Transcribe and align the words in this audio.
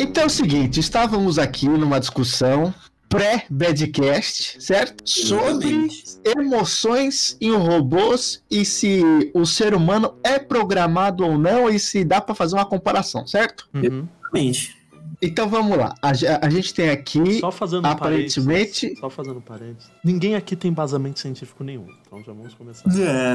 Então 0.00 0.22
é 0.22 0.26
o 0.26 0.30
seguinte, 0.30 0.78
estávamos 0.78 1.38
aqui 1.38 1.68
numa 1.68 1.98
discussão 1.98 2.72
pré-badcast, 3.08 4.62
certo? 4.62 5.02
Sobre 5.08 5.88
emoções 6.24 7.36
em 7.40 7.52
robôs 7.52 8.42
e 8.50 8.64
se 8.64 9.02
o 9.34 9.46
ser 9.46 9.74
humano 9.74 10.14
é 10.22 10.38
programado 10.38 11.24
ou 11.24 11.38
não 11.38 11.68
e 11.68 11.78
se 11.80 12.04
dá 12.04 12.20
para 12.20 12.34
fazer 12.34 12.54
uma 12.54 12.66
comparação, 12.66 13.26
certo? 13.26 13.68
Uhum. 13.74 14.06
Exatamente. 14.32 14.77
Então 15.20 15.48
vamos 15.48 15.76
lá. 15.76 15.94
A, 16.00 16.10
a 16.46 16.48
gente 16.50 16.72
tem 16.72 16.90
aqui 16.90 17.40
Só 17.40 17.50
fazendo 17.50 17.84
aparentemente 17.86 18.42
parênteses, 18.82 18.98
só 19.00 19.10
fazendo 19.10 19.40
parênteses. 19.40 19.90
Ninguém 20.04 20.36
aqui 20.36 20.54
tem 20.54 20.70
embasamento 20.70 21.18
científico 21.18 21.64
nenhum. 21.64 21.86
Então 22.06 22.20
já 22.22 22.32
vamos 22.32 22.54
começar. 22.54 22.88
É, 22.90 23.34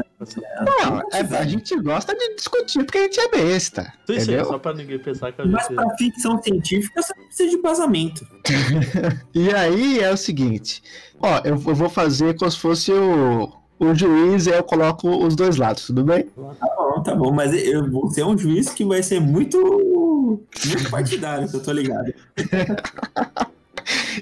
Não, 0.64 0.98
é- 1.12 1.38
a 1.38 1.44
gente 1.44 1.78
gosta 1.82 2.14
de 2.16 2.36
discutir 2.36 2.84
porque 2.84 2.96
a 2.98 3.02
gente 3.02 3.20
é 3.20 3.28
besta. 3.28 3.92
Sim, 4.06 4.20
sim, 4.20 4.44
só 4.44 4.58
pra 4.58 4.72
ninguém 4.72 4.98
pensar 4.98 5.30
que 5.32 5.42
a 5.42 5.46
mas 5.46 5.64
gente. 5.66 5.74
pra 5.74 5.96
ficção 5.98 6.42
científica 6.42 7.02
você 7.02 7.12
não 7.16 7.24
precisa 7.26 7.50
de 7.50 7.56
vazamento. 7.62 8.26
E 9.34 9.50
aí 9.52 9.98
é 10.00 10.10
o 10.10 10.16
seguinte: 10.16 10.82
ó, 11.20 11.38
eu, 11.44 11.54
eu 11.66 11.74
vou 11.74 11.88
fazer 11.90 12.34
como 12.38 12.50
se 12.50 12.58
fosse 12.58 12.92
o, 12.92 13.52
o 13.78 13.94
juiz 13.94 14.46
e 14.46 14.50
eu 14.50 14.62
coloco 14.62 15.08
os 15.26 15.34
dois 15.36 15.56
lados, 15.56 15.86
tudo 15.86 16.04
bem? 16.04 16.22
Tá 16.24 16.74
bom, 16.76 17.02
tá 17.02 17.14
bom, 17.14 17.32
mas 17.32 17.52
eu 17.52 17.90
vou 17.90 18.08
ser 18.10 18.24
um 18.24 18.36
juiz 18.38 18.70
que 18.70 18.84
vai 18.84 19.02
ser 19.02 19.20
muito, 19.20 19.58
muito 20.66 20.90
partidário, 20.90 21.48
eu 21.52 21.60
tô 21.62 21.72
ligado. 21.72 22.12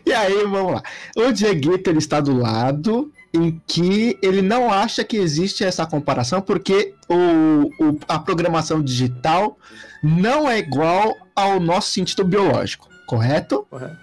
E 0.05 0.13
aí, 0.13 0.43
vamos 0.45 0.73
lá. 0.75 0.83
O 1.17 1.31
Dieguito 1.33 1.89
ele 1.89 1.99
está 1.99 2.21
do 2.21 2.37
lado 2.37 3.13
em 3.33 3.61
que 3.67 4.19
ele 4.21 4.43
não 4.43 4.73
acha 4.73 5.05
que 5.05 5.17
existe 5.17 5.63
essa 5.65 5.87
comparação 5.87 6.41
porque 6.41 6.95
o, 7.09 7.71
o- 7.85 7.99
a 8.09 8.19
programação 8.19 8.83
digital 8.83 9.57
não 10.03 10.51
é 10.51 10.59
igual 10.59 11.15
ao 11.37 11.61
nosso 11.61 11.93
sentido 11.93 12.25
biológico, 12.25 12.89
correto? 13.07 13.65
Correto. 13.71 13.97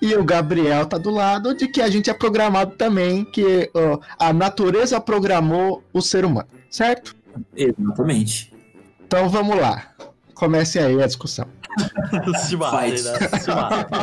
E 0.00 0.14
o 0.14 0.24
Gabriel 0.24 0.86
tá 0.86 0.96
do 0.96 1.10
lado 1.10 1.54
de 1.54 1.68
que 1.68 1.82
a 1.82 1.88
gente 1.90 2.08
é 2.08 2.14
programado 2.14 2.74
também, 2.76 3.24
que 3.24 3.70
ó, 3.74 3.98
a 4.18 4.32
natureza 4.32 4.98
programou 5.00 5.82
o 5.92 6.00
ser 6.00 6.24
humano, 6.24 6.48
certo? 6.70 7.14
Exatamente. 7.54 8.52
Então 9.06 9.28
vamos 9.28 9.56
lá. 9.58 9.91
Comece 10.42 10.80
aí 10.80 11.00
a 11.00 11.06
discussão. 11.06 11.46
Se 12.44 12.56
matem, 12.56 12.96
Fight. 12.96 13.04
né? 13.04 13.38
Se 13.38 13.48
matem. 13.54 14.00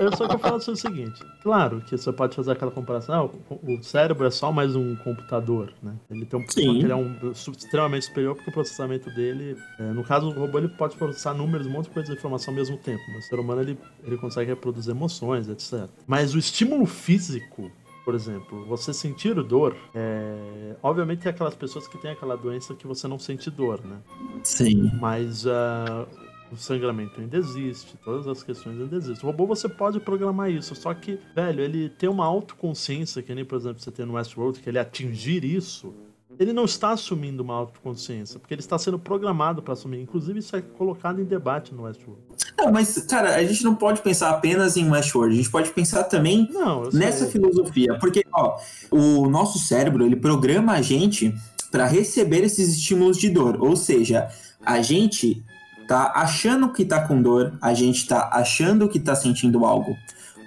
Eu 0.00 0.16
só 0.16 0.26
que 0.26 0.34
eu 0.34 0.38
falo 0.40 0.56
assim 0.56 0.72
o 0.72 0.76
seguinte: 0.76 1.22
claro 1.44 1.80
que 1.82 1.96
você 1.96 2.12
pode 2.12 2.34
fazer 2.34 2.50
aquela 2.50 2.72
comparação, 2.72 3.30
ah, 3.48 3.56
o, 3.62 3.80
cérebro 3.80 4.26
é 4.26 4.32
só 4.32 4.50
mais 4.50 4.74
um 4.74 4.96
computador, 4.96 5.72
né? 5.80 5.94
Ele 6.10 6.26
tem 6.26 6.40
um 6.40 6.44
ele 6.58 6.90
é 6.90 6.96
um 6.96 7.14
extremamente 7.30 8.06
superior 8.06 8.34
porque 8.34 8.50
o 8.50 8.52
processamento 8.52 9.08
dele, 9.14 9.56
é, 9.78 9.92
no 9.92 10.02
caso 10.02 10.30
o 10.30 10.32
robô 10.32 10.58
ele 10.58 10.70
pode 10.70 10.96
processar 10.96 11.34
números, 11.34 11.68
um 11.68 11.70
monte 11.70 11.84
de 11.84 11.90
coisa 11.90 12.10
de 12.10 12.18
informação 12.18 12.52
ao 12.52 12.56
mesmo 12.56 12.76
tempo, 12.76 13.04
mas 13.14 13.26
o 13.26 13.28
ser 13.28 13.38
humano 13.38 13.62
ele, 13.62 13.78
ele 14.02 14.18
consegue 14.18 14.50
reproduzir 14.50 14.90
emoções, 14.90 15.48
etc. 15.48 15.88
Mas 16.04 16.34
o 16.34 16.38
estímulo 16.38 16.84
físico 16.84 17.70
por 18.04 18.14
exemplo, 18.14 18.64
você 18.66 18.92
sentir 18.92 19.34
dor, 19.42 19.76
é... 19.94 20.76
obviamente 20.82 21.20
tem 21.20 21.30
aquelas 21.30 21.54
pessoas 21.54 21.86
que 21.86 21.98
têm 21.98 22.10
aquela 22.10 22.36
doença 22.36 22.74
que 22.74 22.86
você 22.86 23.06
não 23.06 23.18
sente 23.18 23.50
dor, 23.50 23.80
né? 23.84 23.98
Sim. 24.42 24.90
Mas 25.00 25.46
ah, 25.46 26.06
o 26.50 26.56
sangramento 26.56 27.20
ainda 27.20 27.36
existe, 27.36 27.96
todas 27.98 28.26
as 28.26 28.42
questões 28.42 28.80
ainda 28.80 28.96
existem. 28.96 29.22
O 29.22 29.30
robô 29.30 29.46
você 29.46 29.68
pode 29.68 30.00
programar 30.00 30.50
isso, 30.50 30.74
só 30.74 30.92
que, 30.92 31.18
velho, 31.34 31.62
ele 31.62 31.88
tem 31.88 32.08
uma 32.08 32.24
autoconsciência, 32.24 33.22
que 33.22 33.34
nem, 33.34 33.44
por 33.44 33.56
exemplo, 33.56 33.80
você 33.80 33.90
tem 33.90 34.04
no 34.04 34.14
Westworld, 34.14 34.60
que 34.60 34.68
ele 34.68 34.78
atingir 34.78 35.44
isso, 35.44 35.94
ele 36.40 36.54
não 36.54 36.64
está 36.64 36.92
assumindo 36.92 37.42
uma 37.42 37.52
autoconsciência, 37.52 38.40
porque 38.40 38.54
ele 38.54 38.62
está 38.62 38.78
sendo 38.78 38.98
programado 38.98 39.60
para 39.60 39.74
assumir. 39.74 40.00
Inclusive, 40.00 40.38
isso 40.38 40.56
é 40.56 40.62
colocado 40.62 41.20
em 41.20 41.24
debate 41.24 41.74
no 41.74 41.82
Westworld. 41.82 42.22
Não, 42.56 42.72
mas, 42.72 42.96
cara, 43.04 43.36
a 43.36 43.44
gente 43.44 43.62
não 43.62 43.74
pode 43.74 44.00
pensar 44.00 44.30
apenas 44.30 44.74
em 44.78 44.90
Westworld, 44.90 45.34
a 45.34 45.36
gente 45.36 45.50
pode 45.50 45.70
pensar 45.70 46.04
também 46.04 46.48
Não, 46.50 46.88
nessa 46.94 47.26
filosofia, 47.26 47.98
porque 48.00 48.24
ó, 48.32 48.58
o 48.90 49.28
nosso 49.28 49.58
cérebro 49.58 50.06
ele 50.06 50.16
programa 50.16 50.72
a 50.72 50.80
gente 50.80 51.34
para 51.70 51.84
receber 51.84 52.42
esses 52.42 52.74
estímulos 52.74 53.18
de 53.18 53.28
dor, 53.28 53.62
ou 53.62 53.76
seja, 53.76 54.26
a 54.64 54.80
gente 54.80 55.44
tá 55.86 56.10
achando 56.14 56.72
que 56.72 56.86
tá 56.86 57.06
com 57.06 57.20
dor, 57.20 57.52
a 57.60 57.74
gente 57.74 58.08
tá 58.08 58.30
achando 58.32 58.88
que 58.88 58.98
tá 58.98 59.14
sentindo 59.14 59.66
algo. 59.66 59.94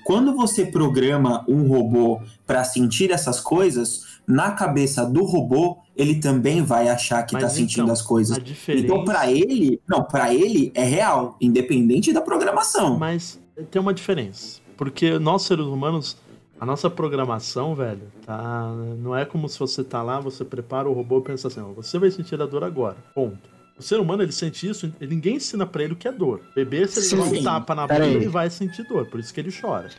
Quando 0.03 0.35
você 0.35 0.65
programa 0.65 1.45
um 1.47 1.67
robô 1.67 2.19
para 2.47 2.63
sentir 2.63 3.11
essas 3.11 3.39
coisas, 3.39 4.13
na 4.27 4.51
cabeça 4.51 5.05
do 5.05 5.23
robô 5.23 5.82
ele 5.95 6.15
também 6.15 6.63
vai 6.63 6.89
achar 6.89 7.23
que 7.23 7.33
Mas 7.33 7.43
tá 7.43 7.49
sentindo 7.49 7.83
então, 7.83 7.93
as 7.93 8.01
coisas. 8.01 8.37
A 8.37 8.39
diferença... 8.39 8.85
Então, 8.85 9.03
para 9.03 9.31
ele, 9.31 9.79
não, 9.87 10.03
para 10.03 10.33
ele 10.33 10.71
é 10.73 10.83
real, 10.83 11.37
independente 11.39 12.11
da 12.11 12.21
programação. 12.21 12.97
Mas 12.97 13.39
tem 13.69 13.81
uma 13.81 13.93
diferença. 13.93 14.59
Porque 14.75 15.19
nós, 15.19 15.43
seres 15.43 15.65
humanos, 15.65 16.17
a 16.59 16.65
nossa 16.65 16.89
programação, 16.89 17.75
velho, 17.75 18.11
tá. 18.25 18.73
Não 18.97 19.15
é 19.15 19.25
como 19.25 19.47
se 19.47 19.59
você 19.59 19.83
tá 19.83 20.01
lá, 20.01 20.19
você 20.19 20.43
prepara 20.43 20.89
o 20.89 20.93
robô 20.93 21.19
e 21.19 21.21
pensa 21.23 21.47
assim, 21.47 21.59
ó, 21.59 21.73
você 21.73 21.99
vai 21.99 22.09
sentir 22.09 22.41
a 22.41 22.45
dor 22.45 22.63
agora. 22.63 22.97
Ponto. 23.13 23.53
O 23.77 23.81
ser 23.81 23.99
humano, 23.99 24.21
ele 24.21 24.31
sente 24.31 24.69
isso, 24.69 24.93
ninguém 25.01 25.37
ensina 25.37 25.65
pra 25.65 25.83
ele 25.83 25.93
o 25.93 25.95
que 25.95 26.07
é 26.07 26.11
dor. 26.11 26.41
Bebê, 26.55 26.87
se 26.87 27.15
ele 27.15 27.23
Sim. 27.23 27.39
um 27.39 27.43
tapa 27.43 27.73
na 27.73 27.87
aí. 27.89 28.15
ele 28.15 28.27
vai 28.27 28.49
sentir 28.49 28.83
dor, 28.87 29.07
por 29.07 29.19
isso 29.19 29.33
que 29.33 29.39
ele 29.39 29.51
chora. 29.51 29.89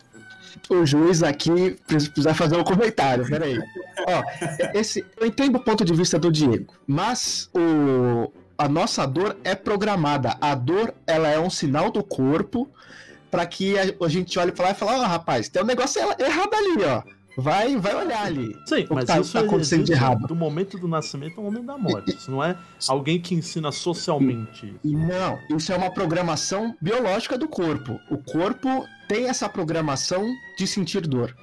O 0.69 0.85
juiz 0.87 1.23
aqui 1.23 1.77
precisa 1.87 2.35
fazer 2.35 2.57
um 2.57 2.65
comentário, 2.65 3.27
peraí. 3.27 3.59
Ó, 4.07 4.23
esse, 4.75 5.05
eu 5.19 5.27
entendo 5.27 5.57
o 5.57 5.61
ponto 5.61 5.85
de 5.85 5.95
vista 5.95 6.19
do 6.19 6.31
Diego, 6.31 6.75
mas 6.87 7.51
o, 7.55 8.33
a 8.57 8.69
nossa 8.69 9.07
dor 9.07 9.37
é 9.45 9.55
programada. 9.55 10.37
A 10.41 10.55
dor, 10.55 10.95
ela 11.07 11.29
é 11.29 11.39
um 11.39 11.51
sinal 11.51 11.91
do 11.91 12.03
corpo 12.03 12.69
para 13.31 13.47
que 13.47 13.77
a, 13.79 13.83
a 14.05 14.09
gente 14.09 14.39
olhe 14.39 14.53
pra 14.53 14.67
lá 14.67 14.71
e 14.71 14.75
fale, 14.75 15.01
ó, 15.01 15.07
rapaz, 15.07 15.49
tem 15.49 15.63
um 15.63 15.67
negócio 15.67 16.01
errado 16.01 16.55
ali, 16.55 16.85
ó. 16.85 17.03
Vai, 17.37 17.77
vai 17.77 17.95
olhar 17.97 18.25
ali. 18.25 18.57
Sim, 18.65 18.87
mas 18.91 19.07
tá- 19.07 19.19
isso 19.21 19.33
tá 19.33 19.41
acontecendo 19.41 19.85
de 19.85 19.93
errado? 19.93 20.27
do 20.27 20.35
momento 20.37 20.79
do 20.79 20.87
nascimento 20.87 21.39
ao 21.39 21.45
momento 21.45 21.67
da 21.67 21.77
morte. 21.77 22.15
Isso 22.17 22.31
não 22.31 22.43
é 22.43 22.57
alguém 22.89 23.21
que 23.21 23.35
ensina 23.35 23.73
socialmente. 23.73 24.75
isso. 24.85 24.97
Não, 24.97 25.39
isso 25.57 25.73
é 25.73 25.77
uma 25.77 25.91
programação 25.91 26.77
biológica 26.81 27.37
do 27.37 27.49
corpo. 27.49 27.99
O 28.11 28.19
corpo 28.19 28.87
tem 29.09 29.29
essa 29.29 29.49
programação 29.49 30.25
de 30.57 30.67
sentir 30.67 31.07
dor. 31.07 31.35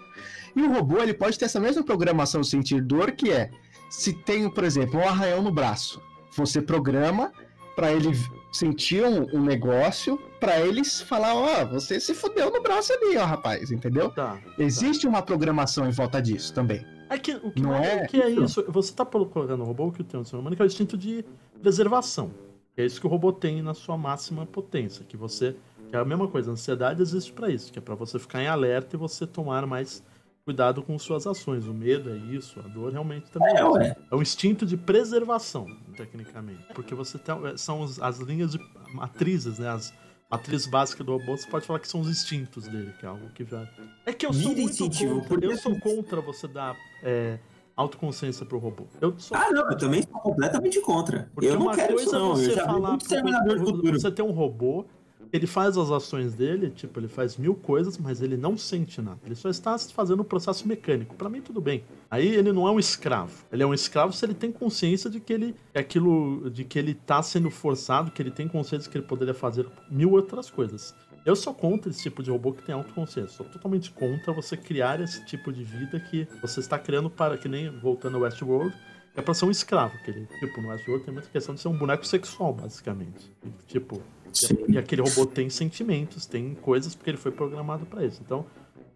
E 0.55 0.61
o 0.61 0.71
robô, 0.73 1.01
ele 1.01 1.13
pode 1.13 1.37
ter 1.37 1.45
essa 1.45 1.59
mesma 1.59 1.83
programação 1.83 2.41
de 2.41 2.47
sentir 2.47 2.81
dor, 2.81 3.11
que 3.11 3.31
é, 3.31 3.49
se 3.89 4.13
tem, 4.13 4.49
por 4.49 4.63
exemplo, 4.63 4.99
um 4.99 5.07
arranhão 5.07 5.41
no 5.41 5.51
braço, 5.51 6.01
você 6.35 6.61
programa 6.61 7.31
para 7.75 7.91
ele 7.91 8.11
sentir 8.51 9.03
um, 9.03 9.27
um 9.35 9.41
negócio, 9.41 10.17
para 10.39 10.59
eles 10.59 11.01
falar, 11.01 11.33
ó, 11.33 11.65
você 11.65 11.99
se 11.99 12.13
fudeu 12.13 12.51
no 12.51 12.61
braço 12.61 12.91
ali, 12.93 13.17
ó, 13.17 13.25
rapaz, 13.25 13.71
entendeu? 13.71 14.09
Tá. 14.09 14.39
Existe 14.57 15.07
uma 15.07 15.21
programação 15.21 15.87
em 15.87 15.91
volta 15.91 16.21
disso 16.21 16.53
também. 16.53 16.85
É 17.09 17.17
que, 17.17 17.33
o 17.33 17.51
que 17.51 17.61
Não 17.61 17.75
é 17.75 17.99
é, 17.99 18.03
o 18.03 18.07
que 18.07 18.21
é 18.21 18.29
isso? 18.29 18.63
Você 18.69 18.93
tá 18.93 19.05
colocando 19.05 19.57
no 19.57 19.65
robô 19.65 19.87
o 19.87 19.91
que 19.91 20.03
tem 20.03 20.19
no 20.19 20.25
ser 20.25 20.37
humano, 20.37 20.55
que 20.55 20.61
é 20.61 20.65
o 20.65 20.67
instinto 20.67 20.97
de 20.97 21.25
preservação. 21.61 22.31
É 22.77 22.85
isso 22.85 23.01
que 23.01 23.05
o 23.05 23.09
robô 23.09 23.33
tem 23.33 23.61
na 23.61 23.73
sua 23.73 23.97
máxima 23.97 24.45
potência. 24.45 25.03
Que 25.05 25.17
você. 25.17 25.55
Que 25.89 25.97
é 25.97 25.99
a 25.99 26.05
mesma 26.05 26.25
coisa, 26.29 26.49
a 26.49 26.53
ansiedade 26.53 27.01
existe 27.01 27.33
pra 27.33 27.49
isso, 27.49 27.69
que 27.71 27.77
é 27.77 27.81
pra 27.81 27.95
você 27.95 28.17
ficar 28.17 28.41
em 28.41 28.47
alerta 28.47 28.95
e 28.95 28.97
você 28.99 29.27
tomar 29.27 29.67
mais 29.67 30.01
cuidado 30.45 30.81
com 30.81 30.97
suas 30.97 31.25
ações. 31.27 31.65
O 31.67 31.73
medo 31.73 32.09
é 32.11 32.17
isso, 32.17 32.59
a 32.59 32.67
dor 32.67 32.91
realmente 32.91 33.29
também 33.31 33.53
é, 33.55 33.87
É. 33.87 33.95
É 34.11 34.15
um 34.15 34.21
instinto 34.21 34.65
de 34.65 34.75
preservação, 34.77 35.65
tecnicamente. 35.95 36.65
Porque 36.73 36.95
você 36.95 37.17
tem, 37.17 37.35
são 37.57 37.81
os- 37.81 38.01
as 38.01 38.19
linhas 38.19 38.51
de 38.51 38.59
matrizes, 38.93 39.59
né? 39.59 39.69
As 39.69 39.93
matrizes 40.29 40.65
básicas 40.67 41.05
do 41.05 41.11
robô, 41.17 41.37
você 41.37 41.47
pode 41.49 41.65
falar 41.65 41.79
que 41.79 41.87
são 41.87 42.01
os 42.01 42.09
instintos 42.09 42.67
dele, 42.67 42.93
que 42.99 43.05
é 43.05 43.09
algo 43.09 43.29
que 43.29 43.43
já. 43.45 43.67
É 44.05 44.13
que 44.13 44.25
eu 44.25 44.33
sou 44.33 44.55
muito 44.55 44.77
contra. 44.89 45.45
Eu 45.45 45.57
sou 45.57 45.71
assim- 45.73 45.79
contra 45.81 46.21
você 46.21 46.47
dar 46.47 46.75
é, 47.03 47.39
autoconsciência 47.75 48.45
pro 48.45 48.57
robô. 48.57 48.85
Eu 48.99 49.17
sou 49.17 49.35
Ah, 49.37 49.49
não, 49.51 49.69
eu 49.69 49.77
também 49.77 50.01
sou 50.03 50.19
completamente 50.21 50.79
contra. 50.81 51.29
porque 51.33 51.49
eu 51.49 51.59
não 51.59 51.71
quero 51.71 51.93
coisa 51.95 52.03
isso, 52.09 52.19
não. 52.19 52.27
é 52.29 52.31
Eu 52.31 52.35
você 52.37 52.51
já 52.53 52.61
vi 52.65 52.67
falar 52.71 52.97
pro 52.97 53.59
robô- 53.71 53.91
você 53.91 54.11
tem 54.11 54.25
um 54.25 54.31
robô, 54.31 54.85
ele 55.31 55.47
faz 55.47 55.77
as 55.77 55.89
ações 55.89 56.33
dele, 56.33 56.69
tipo, 56.69 56.99
ele 56.99 57.07
faz 57.07 57.37
mil 57.37 57.55
coisas, 57.55 57.97
mas 57.97 58.21
ele 58.21 58.35
não 58.35 58.57
sente 58.57 59.01
nada. 59.01 59.19
Ele 59.25 59.35
só 59.35 59.49
está 59.49 59.77
fazendo 59.77 60.21
um 60.21 60.25
processo 60.25 60.67
mecânico. 60.67 61.15
Pra 61.15 61.29
mim, 61.29 61.41
tudo 61.41 61.61
bem. 61.61 61.83
Aí 62.09 62.27
ele 62.35 62.51
não 62.51 62.67
é 62.67 62.71
um 62.71 62.79
escravo. 62.79 63.45
Ele 63.51 63.63
é 63.63 63.65
um 63.65 63.73
escravo 63.73 64.11
se 64.11 64.25
ele 64.25 64.33
tem 64.33 64.51
consciência 64.51 65.09
de 65.09 65.19
que 65.19 65.31
ele 65.31 65.55
é 65.73 65.79
aquilo, 65.79 66.49
de 66.49 66.65
que 66.65 66.77
ele 66.77 66.93
tá 66.93 67.23
sendo 67.23 67.49
forçado, 67.49 68.11
que 68.11 68.21
ele 68.21 68.31
tem 68.31 68.47
consciência 68.47 68.85
de 68.85 68.89
que 68.89 68.97
ele 68.97 69.07
poderia 69.07 69.33
fazer 69.33 69.65
mil 69.89 70.11
outras 70.11 70.49
coisas. 70.49 70.93
Eu 71.23 71.35
sou 71.35 71.53
contra 71.53 71.91
esse 71.91 72.01
tipo 72.01 72.23
de 72.23 72.31
robô 72.31 72.51
que 72.51 72.63
tem 72.63 72.73
autoconsciência. 72.73 73.37
Sou 73.37 73.45
totalmente 73.45 73.91
contra 73.91 74.33
você 74.33 74.57
criar 74.57 74.99
esse 74.99 75.23
tipo 75.25 75.53
de 75.53 75.63
vida 75.63 75.99
que 75.99 76.27
você 76.41 76.59
está 76.59 76.79
criando 76.79 77.09
para, 77.09 77.37
que 77.37 77.47
nem 77.47 77.69
voltando 77.79 78.17
ao 78.17 78.23
Westworld, 78.23 78.75
é 79.15 79.21
pra 79.21 79.33
ser 79.33 79.45
um 79.45 79.51
escravo. 79.51 79.95
Que 80.03 80.11
ele, 80.11 80.27
tipo, 80.39 80.59
no 80.59 80.69
Westworld 80.69 81.05
tem 81.05 81.13
muita 81.13 81.29
questão 81.29 81.53
de 81.53 81.61
ser 81.61 81.67
um 81.67 81.77
boneco 81.77 82.05
sexual, 82.05 82.53
basicamente. 82.53 83.31
Tipo, 83.67 84.01
Sim. 84.33 84.57
e 84.67 84.77
aquele 84.77 85.01
robô 85.01 85.25
tem 85.25 85.49
sentimentos, 85.49 86.25
tem 86.25 86.55
coisas 86.55 86.95
porque 86.95 87.09
ele 87.09 87.17
foi 87.17 87.31
programado 87.31 87.85
pra 87.85 88.05
isso. 88.05 88.21
Então, 88.25 88.45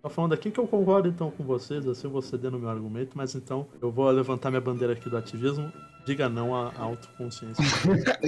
Tá 0.01 0.09
falando 0.09 0.33
aqui 0.33 0.51
que 0.51 0.59
eu 0.59 0.67
concordo 0.67 1.09
então 1.09 1.31
com 1.31 1.43
vocês, 1.43 1.87
assim 1.87 2.05
eu 2.05 2.11
vou 2.11 2.21
ceder 2.21 2.51
no 2.51 2.59
meu 2.59 2.69
argumento, 2.69 3.13
mas 3.15 3.33
então 3.33 3.65
eu 3.81 3.91
vou 3.91 4.07
levantar 4.11 4.51
minha 4.51 4.61
bandeira 4.61 4.93
aqui 4.93 5.09
do 5.09 5.17
ativismo. 5.17 5.73
Diga 6.05 6.29
não 6.29 6.53
à 6.53 6.71
autoconsciência. 6.77 7.63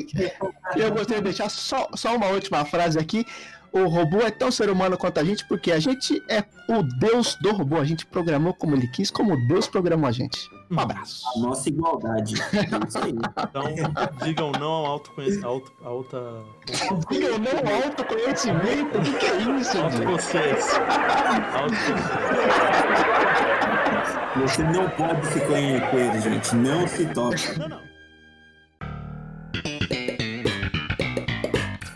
eu 0.75 0.89
gostaria 0.89 1.18
de 1.18 1.25
deixar 1.25 1.50
só, 1.50 1.88
só 1.94 2.15
uma 2.15 2.30
última 2.30 2.65
frase 2.65 2.98
aqui 2.98 3.24
o 3.71 3.88
robô 3.88 4.21
é 4.21 4.31
tão 4.31 4.51
ser 4.51 4.69
humano 4.69 4.98
quanto 4.98 5.19
a 5.19 5.24
gente, 5.24 5.45
porque 5.48 5.71
a 5.71 5.80
gente 5.80 6.21
é 6.30 6.44
o 6.69 6.83
deus 6.83 7.36
do 7.42 7.51
robô. 7.51 7.77
A 7.77 7.86
gente 7.86 8.06
programou 8.06 8.53
como 8.53 8.75
ele 8.75 8.88
quis, 8.88 9.12
como 9.12 9.38
Deus 9.48 9.68
programou 9.68 10.07
a 10.07 10.12
gente. 10.12 10.50
Um 10.69 10.75
hum. 10.75 10.79
abraço. 10.79 11.23
A 11.35 11.39
nossa 11.39 11.69
igualdade. 11.69 12.35
É 12.53 12.87
isso 12.87 12.97
aí. 12.97 13.13
Então, 13.13 14.25
digam 14.25 14.51
não 14.53 14.71
ao 14.71 14.85
autoconhecimento. 14.85 15.71
Alta... 15.83 16.43
Digam 17.09 17.37
não 17.39 17.75
ao 17.75 17.83
autoconhecimento? 17.83 18.97
O 18.97 19.01
que, 19.01 19.13
que 19.13 19.25
é 19.25 19.37
isso, 19.59 19.77
Autoconsciência. 19.77 20.81
Você 24.41 24.63
não 24.63 24.89
pode 24.89 25.25
se 25.27 25.39
conhecer, 25.41 26.21
gente. 26.21 26.55
Não 26.55 26.87
se 26.87 27.05
toque. 27.07 27.59
Não, 27.59 27.69
não. 27.69 27.87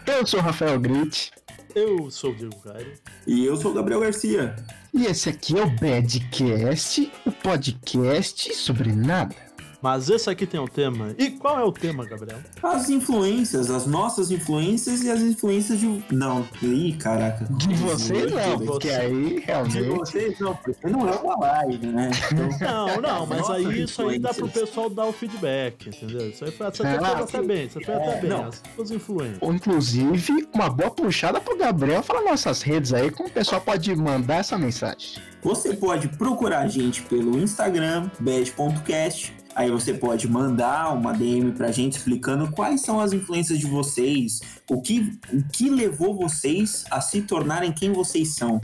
Eu 0.08 0.28
sou 0.28 0.40
o 0.40 0.44
Rafael 0.44 0.80
Grit. 0.80 1.32
Eu 1.76 2.12
sou 2.12 2.32
o 2.32 2.36
Diego 2.36 2.56
Caio. 2.62 2.94
E 3.26 3.46
eu 3.46 3.56
sou 3.56 3.72
o 3.72 3.74
Gabriel 3.74 4.02
Garcia. 4.02 4.56
E 4.94 5.06
esse 5.06 5.30
aqui 5.30 5.58
é 5.58 5.64
o 5.64 5.70
Badcast, 5.70 7.12
o 7.26 7.32
podcast 7.32 8.54
sobre 8.56 8.92
nada. 8.92 9.36
Mas 9.82 10.10
esse 10.10 10.30
aqui 10.30 10.46
tem 10.46 10.60
um 10.60 10.68
tema. 10.68 11.16
E 11.18 11.32
qual 11.32 11.60
é 11.60 11.64
o 11.64 11.72
tema, 11.72 12.06
Gabriel? 12.06 12.40
As 12.62 12.90
influências, 12.90 13.72
as 13.72 13.88
nossas 13.88 14.30
influências 14.30 15.02
e 15.04 15.10
as 15.10 15.22
influências 15.22 15.80
de. 15.80 16.04
Não, 16.12 16.48
ih, 16.62 16.94
caraca. 16.94 17.46
De 17.46 17.74
vocês 17.76 18.32
não, 18.32 18.60
porque 18.60 18.90
você... 18.90 18.96
aí 18.96 19.40
realmente. 19.40 19.82
De 19.82 19.90
vocês 19.90 20.40
não, 20.40 20.56
porque 20.56 20.88
não 20.88 21.10
é 21.10 21.14
uma 21.14 21.38
live, 21.40 21.88
né? 21.88 22.12
Então... 22.32 22.52
Não, 22.72 23.02
não, 23.02 23.26
mas 23.26 23.50
aí 23.50 23.84
isso 23.84 24.08
aí 24.08 24.20
dá 24.20 24.34
pro 24.34 24.48
pessoal 24.48 24.90
dar 24.90 25.06
o 25.06 25.12
feedback, 25.12 25.90
entendeu? 25.90 26.30
Isso 26.30 26.46
aí 26.46 26.52
foi, 26.52 26.72
você 26.72 26.84
ah, 26.84 27.20
até 27.20 27.42
bem, 27.42 27.68
você 27.68 27.84
fez 27.84 27.98
até 27.98 28.22
bem. 28.22 28.30
Não. 28.30 28.46
As 28.46 28.62
suas 28.76 28.92
influências. 28.92 29.40
Inclusive, 29.42 30.48
uma 30.54 30.70
boa 30.70 30.92
puxada 30.92 31.42
pro 31.42 31.58
Gabriel 31.58 32.04
falar 32.04 32.22
nossas 32.22 32.62
redes 32.62 32.94
aí, 32.94 33.10
como 33.10 33.30
o 33.30 33.32
pessoal 33.32 33.62
pode 33.62 33.94
mandar 33.96 34.36
essa 34.38 34.58
mensagem. 34.58 35.22
Você 35.44 35.76
pode 35.76 36.08
procurar 36.10 36.60
a 36.60 36.68
gente 36.68 37.02
pelo 37.04 37.40
Instagram, 37.40 38.10
bad.cast, 38.20 39.34
Aí 39.56 39.70
você 39.70 39.94
pode 39.94 40.28
mandar 40.30 40.94
uma 40.94 41.14
DM 41.14 41.52
pra 41.52 41.72
gente 41.72 41.98
explicando 41.98 42.52
quais 42.52 42.82
são 42.82 43.00
as 43.00 43.14
influências 43.14 43.60
de 43.60 43.66
vocês, 43.66 44.42
o 44.70 44.82
que, 44.82 45.18
o 45.32 45.44
que 45.52 45.70
levou 45.70 46.16
vocês 46.16 46.86
a 46.90 47.00
se 47.02 47.22
tornarem 47.22 47.72
quem 47.72 47.92
vocês 47.92 48.36
são. 48.36 48.60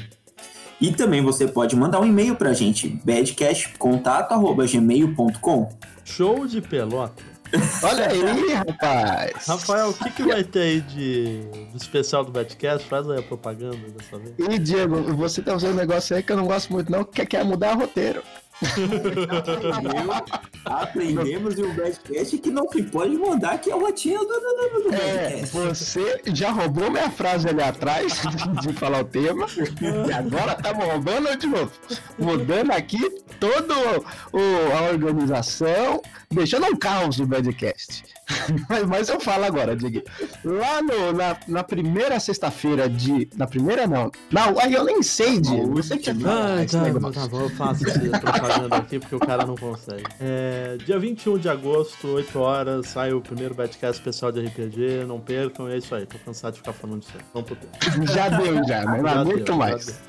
E 0.80 0.92
também 0.92 1.24
você 1.24 1.48
pode 1.48 1.76
mandar 1.76 2.00
um 2.00 2.06
e-mail 2.06 2.36
pra 2.36 2.54
gente, 2.54 2.88
badcastcontato.gmail.com 3.04 5.70
Show 6.06 6.46
de 6.48 6.62
pelota. 6.62 7.24
Olha 7.82 8.10
aí, 8.10 8.54
rapaz! 8.54 9.48
Rafael, 9.48 9.90
o 9.90 9.94
que, 9.94 10.12
que 10.12 10.22
vai 10.24 10.44
ter 10.44 10.60
aí 10.60 10.82
de, 10.82 11.40
de 11.72 11.78
especial 11.78 12.26
do 12.26 12.32
Badcast? 12.32 12.88
Faz 12.88 13.10
aí 13.10 13.18
a 13.20 13.24
propaganda 13.24 13.78
dessa 13.90 14.20
vez. 14.20 14.36
E 14.38 14.60
Diego, 14.60 15.02
você 15.16 15.42
tá 15.42 15.56
usando 15.56 15.74
um 15.74 15.78
negócio 15.78 16.16
aí 16.16 16.22
que 16.22 16.32
eu 16.32 16.38
não 16.38 16.46
gosto 16.46 16.72
muito, 16.72 16.92
não, 16.92 17.04
que 17.04 17.26
quer 17.26 17.44
mudar 17.46 17.76
o 17.76 17.80
roteiro 17.80 18.22
aprendemos 20.66 21.58
em 21.58 21.64
um 21.64 21.76
podcast 21.76 22.38
que 22.38 22.50
não 22.50 22.68
se 22.70 22.84
pode 22.84 23.16
mudar, 23.18 23.58
que 23.60 23.72
é 23.72 23.76
o 23.76 23.80
rotina 23.80 24.20
do, 24.20 24.26
do, 24.26 24.90
do, 24.90 24.96
é, 24.96 25.46
Você 25.46 26.22
já 26.34 26.52
roubou 26.52 26.92
minha 26.92 27.10
frase 27.10 27.48
ali 27.48 27.62
atrás 27.62 28.22
de 28.62 28.74
falar 28.74 29.02
o 29.02 29.06
tema, 29.06 29.46
e 30.08 30.14
agora 30.14 30.56
tá 30.56 30.72
roubando 30.72 31.38
de 31.38 31.48
novo. 31.48 31.72
Mudando 32.18 32.72
aqui 32.72 33.00
toda 33.40 33.74
a 33.74 34.92
organização, 34.92 36.02
deixando 36.32 36.66
um 36.66 36.76
caos 36.76 37.18
no 37.20 37.28
podcast. 37.28 38.17
mas, 38.88 39.10
eu 39.10 39.20
falo 39.20 39.46
agora, 39.46 39.76
Diego. 39.76 40.02
Lá 40.44 40.82
no, 40.82 41.14
na, 41.14 41.38
na 41.48 41.64
primeira 41.64 42.20
sexta-feira 42.20 42.90
de. 42.90 43.30
Na 43.36 43.48
primeira 43.48 43.88
não. 43.88 44.12
Não, 44.32 44.60
aí 44.60 44.74
eu 44.74 44.84
nem 44.84 45.02
sei, 45.02 45.40
Diego. 45.40 45.76
Você 45.76 45.98
que 45.98 46.10
ah, 46.10 46.66
tá, 46.70 47.12
tá 47.12 47.28
bom, 47.28 47.42
eu 47.42 47.50
faço 47.52 47.84
propaganda 48.22 48.76
aqui 48.78 49.00
porque 49.00 49.16
o 49.16 49.20
cara 49.20 49.46
não 49.46 49.56
consegue. 49.56 50.04
É, 50.20 50.78
dia 50.86 51.00
21 51.00 51.38
de 51.38 51.50
agosto, 51.50 52.08
8 52.08 52.40
horas, 52.40 52.88
sai 52.88 53.14
o 53.14 53.22
primeiro 53.22 53.56
Batcast 53.56 54.00
especial 54.00 54.32
de 54.32 54.46
RPG. 54.46 55.06
Não 55.08 55.20
percam, 55.20 55.68
é 55.70 55.78
isso 55.78 55.96
aí. 55.96 56.06
Tô 56.06 56.18
cansado 56.20 56.54
de 56.54 56.60
ficar 56.60 56.74
falando 56.74 57.00
disso. 57.00 57.14
Vamos 57.34 57.50
pro 57.50 57.56
tempo. 57.56 58.12
Já 58.14 58.30
deu, 58.30 58.56
já, 58.68 58.86
né? 58.86 59.02
Não 59.02 59.10
aguento 59.10 59.56
mais. 59.56 60.00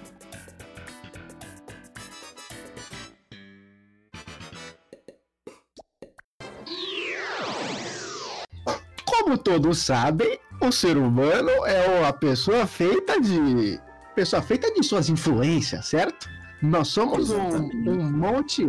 Todos 9.49 9.79
sabem, 9.79 10.39
o 10.61 10.71
ser 10.71 10.99
humano 10.99 11.51
é 11.65 12.01
uma 12.01 12.13
pessoa 12.13 12.67
feita 12.67 13.19
de. 13.19 13.81
pessoa 14.15 14.43
feita 14.43 14.71
de 14.75 14.83
suas 14.83 15.09
influências, 15.09 15.87
certo? 15.87 16.29
Nós 16.61 16.89
somos 16.89 17.31
um, 17.31 17.71
um, 17.87 18.11
monte, 18.11 18.67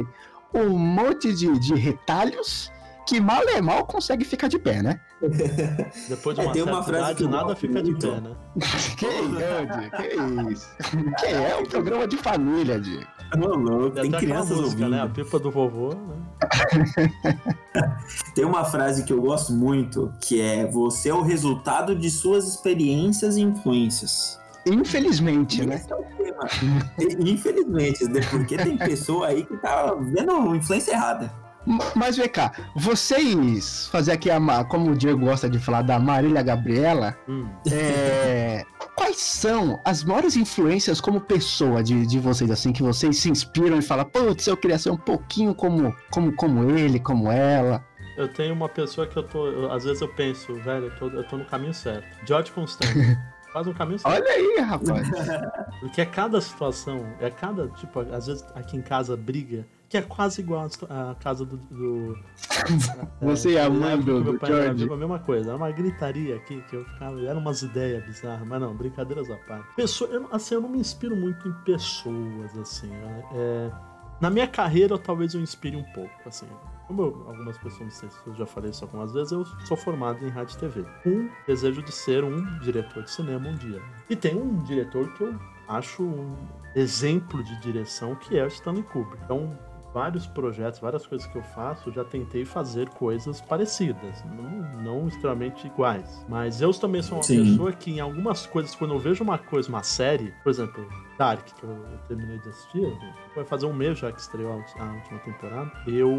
um 0.54 0.78
monte 0.78 1.34
de, 1.34 1.60
de 1.60 1.76
retalhos 1.76 2.72
que 3.06 3.20
mal 3.20 3.44
é 3.50 3.60
mal 3.60 3.86
consegue 3.86 4.24
ficar 4.24 4.48
de 4.48 4.58
pé, 4.58 4.82
né? 4.82 5.02
Depois 6.08 6.36
de 6.36 6.42
uma, 6.42 6.52
é, 6.52 6.54
tem 6.54 6.64
uma 6.64 6.84
frase 6.84 7.16
que 7.16 7.28
nada 7.28 7.56
fica 7.56 7.84
de 7.84 7.94
pé, 7.96 8.22
né? 8.22 8.36
que 8.98 9.06
é, 9.06 9.90
que 9.90 10.16
isso? 10.54 10.70
Que 11.20 11.26
é 11.26 11.58
um 11.58 11.66
programa 11.66 12.08
de 12.08 12.18
família, 12.18 12.80
Diego. 12.80 13.06
louco, 13.38 13.92
tem 13.92 14.12
crianças 14.12 14.58
música, 14.58 14.66
ouvindo. 14.66 14.90
né? 14.90 15.02
A 15.02 15.10
pipa 15.10 15.38
do 15.38 15.52
vovô, 15.52 15.90
né? 15.90 16.16
tem 18.34 18.46
uma 18.46 18.64
frase 18.64 19.04
que 19.04 19.12
eu 19.12 19.22
gosto 19.22 19.52
muito, 19.52 20.14
que 20.22 20.42
é 20.42 20.66
você 20.66 21.10
é 21.10 21.14
o 21.14 21.22
resultado 21.22 21.96
de 21.96 22.10
suas 22.10 22.48
experiências 22.48 23.36
e 23.36 23.42
influências. 23.42 24.40
Infelizmente, 24.66 25.66
né? 25.66 25.84
É 25.86 27.04
Infelizmente, 27.20 28.06
né? 28.06 28.22
porque 28.30 28.56
tem 28.58 28.78
pessoa 28.78 29.28
aí 29.28 29.44
que 29.44 29.58
tá 29.58 29.94
vendo 29.96 30.56
influência 30.56 30.92
errada. 30.92 31.32
Mas 31.96 32.18
vem 32.18 32.30
cá, 32.30 32.52
vocês 32.76 33.88
fazer 33.88 34.14
aqui 34.14 34.30
a 34.32 34.40
como 34.64 34.92
o 34.92 34.96
Diego 34.96 35.26
gosta 35.26 35.50
de 35.50 35.60
falar 35.60 35.82
da 35.82 36.00
Marília 36.00 36.42
Gabriela, 36.42 37.18
hum. 37.28 37.48
é, 37.70 38.66
quais 38.96 39.18
são 39.18 39.80
as 39.86 40.04
maiores 40.04 40.36
influências 40.36 41.00
como 41.02 41.20
pessoa 41.20 41.84
de, 41.84 42.06
de 42.06 42.20
vocês, 42.20 42.50
assim, 42.50 42.72
que 42.72 42.82
vocês 42.82 43.18
se 43.18 43.30
inspiram 43.30 43.78
e 43.78 43.82
falam, 43.82 44.06
putz, 44.06 44.48
eu 44.48 44.58
queria 44.58 44.78
ser 44.78 44.90
um 44.90 44.98
pouquinho 44.98 45.54
como, 45.54 45.96
como, 46.12 46.34
como 46.36 46.70
ele, 46.72 47.00
como 47.00 47.32
ela? 47.32 47.84
Eu 48.18 48.28
tenho 48.28 48.54
uma 48.54 48.68
pessoa 48.68 49.08
que 49.08 49.16
eu 49.16 49.24
tô. 49.24 49.48
Eu, 49.48 49.72
às 49.72 49.86
vezes 49.86 50.02
eu 50.02 50.10
penso, 50.10 50.54
velho, 50.56 50.88
eu 50.88 50.96
tô, 50.98 51.08
eu 51.08 51.24
tô 51.24 51.38
no 51.38 51.46
caminho 51.46 51.74
certo. 51.74 52.06
George 52.26 52.52
Constantine. 52.52 53.18
Faz 53.54 53.66
um 53.66 53.74
caminho 53.74 53.98
certo. 53.98 54.14
Olha 54.14 54.30
aí, 54.30 54.60
rapaz. 54.60 55.08
Porque 55.80 56.02
é 56.02 56.06
cada 56.06 56.42
situação, 56.42 57.06
é 57.20 57.30
cada, 57.30 57.68
tipo, 57.70 58.00
às 58.02 58.28
vezes 58.28 58.46
aqui 58.54 58.76
em 58.76 58.82
casa 58.82 59.16
briga, 59.16 59.66
que 59.90 59.98
é 59.98 60.02
quase 60.04 60.42
igual 60.42 60.68
a 60.88 61.16
casa 61.16 61.44
do. 61.44 61.58
do 61.58 62.18
Você 63.22 63.56
é, 63.56 63.64
a 63.64 63.70
mãe 63.70 64.00
do, 64.00 64.22
do 64.24 64.46
George. 64.46 64.88
A 64.88 64.96
mesma 64.96 65.20
coisa, 65.20 65.50
era 65.50 65.58
uma 65.58 65.72
gritaria 65.72 66.36
aqui 66.36 66.64
que 66.70 66.76
eu 66.76 66.86
ficava. 66.86 67.20
Eram 67.26 67.40
umas 67.40 67.64
ideias 67.64 68.06
bizarras, 68.06 68.48
mas 68.48 68.62
não, 68.62 68.76
brincadeiras 68.76 69.30
à 69.32 69.36
parte. 69.36 69.66
Pessoa, 69.76 70.10
eu, 70.12 70.28
assim, 70.32 70.54
eu 70.54 70.62
não 70.62 70.70
me 70.70 70.78
inspiro 70.78 71.16
muito 71.16 71.48
em 71.48 71.54
pessoas, 71.64 72.56
assim. 72.56 72.88
Né? 72.88 73.24
É, 73.34 73.72
na 74.22 74.30
minha 74.30 74.48
carreira, 74.48 74.96
talvez 74.98 75.34
eu 75.34 75.42
inspire 75.42 75.76
um 75.76 75.84
pouco, 75.92 76.14
assim. 76.28 76.46
Como 76.86 77.02
eu, 77.02 77.26
algumas 77.28 77.58
pessoas 77.58 77.82
não 77.82 77.92
sei 77.92 78.10
se 78.10 78.18
eu 78.28 78.36
já 78.36 78.46
falei 78.46 78.70
isso 78.70 78.84
algumas 78.84 79.12
vezes, 79.12 79.32
eu 79.32 79.46
sou 79.66 79.78
formado 79.78 80.24
em 80.26 80.30
rádio 80.30 80.56
e 80.56 80.60
TV. 80.60 80.86
Um 81.06 81.30
desejo 81.48 81.82
de 81.82 81.92
ser 81.92 82.24
um 82.24 82.60
diretor 82.60 83.04
de 83.04 83.12
cinema 83.12 83.50
um 83.50 83.56
dia. 83.56 83.82
E 84.08 84.16
tem 84.16 84.36
um 84.36 84.62
diretor 84.64 85.12
que 85.14 85.24
eu 85.24 85.40
acho 85.68 86.04
um 86.04 86.36
exemplo 86.76 87.44
de 87.44 87.60
direção 87.60 88.16
que 88.16 88.38
é 88.38 88.44
o 88.44 88.48
Stanley 88.48 88.84
Kubrick. 88.84 89.24
Então, 89.24 89.58
vários 89.94 90.28
projetos, 90.28 90.80
várias 90.80 91.06
coisas 91.06 91.28
que 91.28 91.38
eu 91.38 91.44
faço, 91.44 91.92
já 91.92 92.04
tentei 92.04 92.46
fazer 92.46 92.90
coisas 92.90 93.42
parecidas, 93.42 94.24
não, 94.26 94.82
não 94.84 95.08
extremamente 95.08 95.68
iguais. 95.68 96.26
Mas 96.28 96.62
eu 96.62 96.74
também 96.74 97.02
sou 97.02 97.18
uma 97.18 97.24
Sim. 97.24 97.44
pessoa 97.44 97.72
que 97.72 97.92
em 97.92 98.00
algumas 98.00 98.46
coisas, 98.46 98.76
quando 98.76 98.94
eu 98.94 99.00
vejo 99.00 99.24
uma 99.24 99.38
coisa, 99.38 99.70
uma 99.70 99.84
série, 99.84 100.34
por 100.44 100.50
exemplo, 100.50 100.88
Dark, 101.18 101.46
que 101.46 101.64
eu 101.64 101.86
terminei 102.08 102.38
de 102.40 102.50
assistir, 102.50 102.98
vai 103.36 103.44
fazer 103.44 103.66
um 103.66 103.74
mês 103.74 104.00
já 104.00 104.12
que 104.12 104.22
estreou 104.22 104.54
a 104.54 104.56
última 104.56 105.20
temporada, 105.20 105.72
eu 105.86 106.10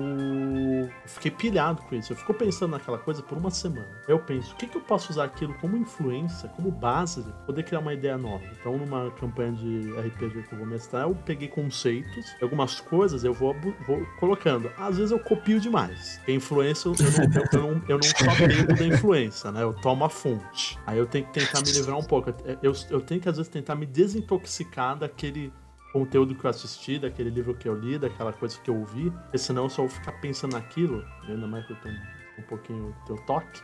fiquei 1.06 1.30
pilhado 1.30 1.82
com 1.82 1.94
isso. 1.94 2.12
Eu 2.12 2.16
fico 2.16 2.34
pensando 2.34 2.72
naquela 2.72 2.98
coisa 2.98 3.22
por 3.22 3.38
uma 3.38 3.50
semana. 3.50 3.88
Eu 4.06 4.18
penso, 4.18 4.52
o 4.52 4.56
que, 4.56 4.66
que 4.66 4.76
eu 4.76 4.80
posso 4.82 5.10
usar 5.10 5.24
aquilo 5.24 5.54
como 5.54 5.76
influência, 5.76 6.48
como 6.50 6.70
base, 6.70 7.22
para 7.22 7.32
poder 7.46 7.62
criar 7.62 7.80
uma 7.80 7.94
ideia 7.94 8.18
nova. 8.18 8.44
Então, 8.60 8.76
numa 8.76 9.10
campanha 9.12 9.52
de 9.52 9.90
RPG 9.92 10.42
que 10.42 10.52
eu 10.52 10.58
vou 10.58 10.66
mestrar, 10.66 11.02
eu 11.02 11.14
peguei 11.24 11.48
conceitos, 11.48 12.36
algumas 12.42 12.80
coisas 12.80 13.24
eu 13.24 13.32
vou, 13.32 13.54
vou 13.86 14.06
colocando. 14.18 14.70
Às 14.76 14.96
vezes 14.96 15.10
eu 15.10 15.18
copio 15.18 15.60
demais. 15.60 16.16
Porque 16.18 16.32
influência, 16.32 16.88
eu 16.88 16.94
não, 16.94 17.34
eu, 17.34 17.60
não, 17.60 17.82
eu 17.88 17.96
não 17.96 18.02
só 18.02 18.74
da 18.74 18.86
influência, 18.86 19.52
né? 19.52 19.62
Eu 19.62 19.72
tomo 19.74 20.04
a 20.04 20.08
fonte. 20.08 20.78
Aí 20.86 20.98
eu 20.98 21.06
tenho 21.06 21.26
que 21.26 21.32
tentar 21.32 21.60
me 21.60 21.72
livrar 21.72 21.98
um 21.98 22.02
pouco. 22.02 22.34
Eu, 22.62 22.72
eu 22.90 23.00
tenho 23.00 23.20
que, 23.20 23.28
às 23.28 23.36
vezes, 23.36 23.50
tentar 23.50 23.74
me 23.74 23.86
desintoxicar 23.86 24.96
daquele 24.96 25.52
conteúdo 25.92 26.34
que 26.34 26.44
eu 26.44 26.50
assisti, 26.50 26.98
daquele 26.98 27.30
livro 27.30 27.54
que 27.54 27.68
eu 27.68 27.74
li, 27.74 27.98
daquela 27.98 28.32
coisa 28.32 28.58
que 28.60 28.70
eu 28.70 28.76
ouvi, 28.76 29.10
porque 29.10 29.38
senão 29.38 29.64
eu 29.64 29.70
só 29.70 29.82
vou 29.82 29.90
ficar 29.90 30.12
pensando 30.12 30.52
naquilo, 30.52 31.04
ainda 31.28 31.46
mais 31.46 31.66
que 31.66 31.72
eu 31.72 31.76
tenho 31.76 31.98
um 32.38 32.42
pouquinho 32.42 32.94
teu 33.06 33.16
toque, 33.26 33.60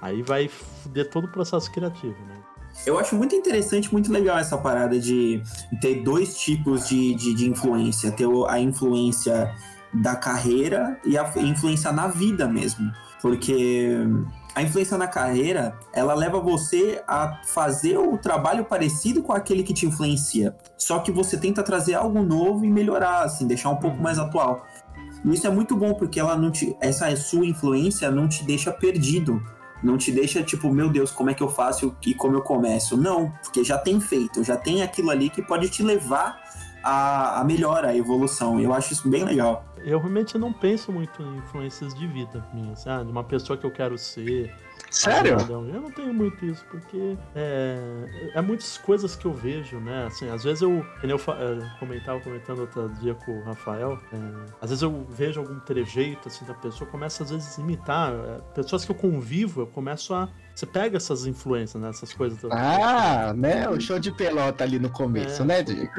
aí 0.00 0.22
vai 0.22 0.48
foder 0.48 1.08
todo 1.08 1.24
o 1.24 1.28
processo 1.28 1.70
criativo, 1.70 2.18
né? 2.26 2.42
Eu 2.86 2.98
acho 2.98 3.14
muito 3.14 3.34
interessante, 3.34 3.92
muito 3.92 4.10
legal 4.10 4.38
essa 4.38 4.56
parada 4.56 4.98
de 4.98 5.42
ter 5.80 6.02
dois 6.02 6.38
tipos 6.38 6.88
de, 6.88 7.14
de, 7.14 7.34
de 7.34 7.48
influência. 7.48 8.10
Ter 8.10 8.26
a 8.48 8.58
influência 8.58 9.54
da 9.92 10.16
carreira 10.16 10.98
e 11.04 11.18
a 11.18 11.30
influência 11.36 11.92
na 11.92 12.08
vida 12.08 12.48
mesmo. 12.48 12.90
Porque 13.20 13.98
a 14.54 14.62
influência 14.62 14.96
na 14.96 15.06
carreira, 15.06 15.78
ela 15.92 16.14
leva 16.14 16.40
você 16.40 17.02
a 17.06 17.40
fazer 17.44 17.98
o 17.98 18.16
trabalho 18.16 18.64
parecido 18.64 19.22
com 19.22 19.32
aquele 19.32 19.62
que 19.62 19.74
te 19.74 19.86
influencia. 19.86 20.56
Só 20.76 21.00
que 21.00 21.12
você 21.12 21.36
tenta 21.36 21.62
trazer 21.62 21.94
algo 21.94 22.22
novo 22.22 22.64
e 22.64 22.70
melhorar, 22.70 23.24
assim, 23.24 23.46
deixar 23.46 23.70
um 23.70 23.76
pouco 23.76 24.02
mais 24.02 24.18
atual. 24.18 24.66
E 25.24 25.34
isso 25.34 25.46
é 25.46 25.50
muito 25.50 25.76
bom 25.76 25.94
porque 25.94 26.18
ela 26.18 26.36
não 26.36 26.50
te, 26.50 26.74
essa 26.80 27.14
sua 27.16 27.46
influência 27.46 28.10
não 28.10 28.26
te 28.26 28.42
deixa 28.44 28.72
perdido. 28.72 29.42
Não 29.82 29.96
te 29.96 30.12
deixa 30.12 30.42
tipo, 30.42 30.72
meu 30.72 30.90
Deus, 30.90 31.10
como 31.10 31.30
é 31.30 31.34
que 31.34 31.42
eu 31.42 31.48
faço 31.48 31.96
e 32.04 32.14
como 32.14 32.36
eu 32.36 32.42
começo? 32.42 32.96
Não, 32.96 33.32
porque 33.42 33.64
já 33.64 33.78
tem 33.78 34.00
feito, 34.00 34.44
já 34.44 34.56
tem 34.56 34.82
aquilo 34.82 35.10
ali 35.10 35.30
que 35.30 35.42
pode 35.42 35.68
te 35.68 35.82
levar 35.82 36.40
a, 36.82 37.40
a 37.40 37.44
melhora, 37.44 37.88
a 37.88 37.96
evolução. 37.96 38.60
Eu 38.60 38.74
acho 38.74 38.92
isso 38.92 39.08
bem 39.08 39.24
legal. 39.24 39.64
Eu 39.78 39.98
realmente 39.98 40.36
não 40.36 40.52
penso 40.52 40.92
muito 40.92 41.22
em 41.22 41.38
influências 41.38 41.94
de 41.94 42.06
vida 42.06 42.46
minhas, 42.52 42.86
ah, 42.86 43.02
de 43.02 43.10
uma 43.10 43.24
pessoa 43.24 43.56
que 43.56 43.64
eu 43.64 43.70
quero 43.70 43.96
ser, 43.96 44.54
Sério? 44.90 45.36
Eu 45.48 45.80
não 45.80 45.90
tenho 45.90 46.12
muito 46.12 46.44
isso, 46.44 46.64
porque 46.68 47.16
é, 47.34 48.30
é 48.34 48.40
muitas 48.40 48.76
coisas 48.78 49.14
que 49.14 49.24
eu 49.24 49.32
vejo, 49.32 49.78
né? 49.78 50.06
Assim, 50.06 50.28
às 50.28 50.42
vezes 50.42 50.62
eu, 50.62 50.84
como 51.00 51.12
eu 51.12 51.16
é, 51.16 51.78
comentava, 51.78 52.20
comentando 52.20 52.60
outro 52.60 52.88
dia 53.00 53.14
com 53.14 53.38
o 53.38 53.44
Rafael, 53.44 53.98
é, 54.12 54.16
às 54.60 54.70
vezes 54.70 54.82
eu 54.82 55.06
vejo 55.08 55.40
algum 55.40 55.60
trejeito 55.60 56.28
assim 56.28 56.44
da 56.44 56.54
pessoa, 56.54 56.90
começa 56.90 57.22
às 57.22 57.30
vezes 57.30 57.58
a 57.58 57.62
imitar. 57.62 58.12
É, 58.12 58.40
pessoas 58.54 58.84
que 58.84 58.90
eu 58.90 58.96
convivo, 58.96 59.62
eu 59.62 59.66
começo 59.68 60.12
a 60.12 60.28
você 60.60 60.66
pega 60.66 60.98
essas 60.98 61.24
influências, 61.24 61.82
né? 61.82 61.88
Essas 61.88 62.12
coisas. 62.12 62.38
Ah, 62.50 63.32
né? 63.34 63.66
O 63.70 63.80
show 63.80 63.98
de 63.98 64.12
pelota 64.12 64.62
ali 64.62 64.78
no 64.78 64.90
começo, 64.90 65.40
é, 65.40 65.44
né, 65.46 65.62
Diego? 65.62 65.90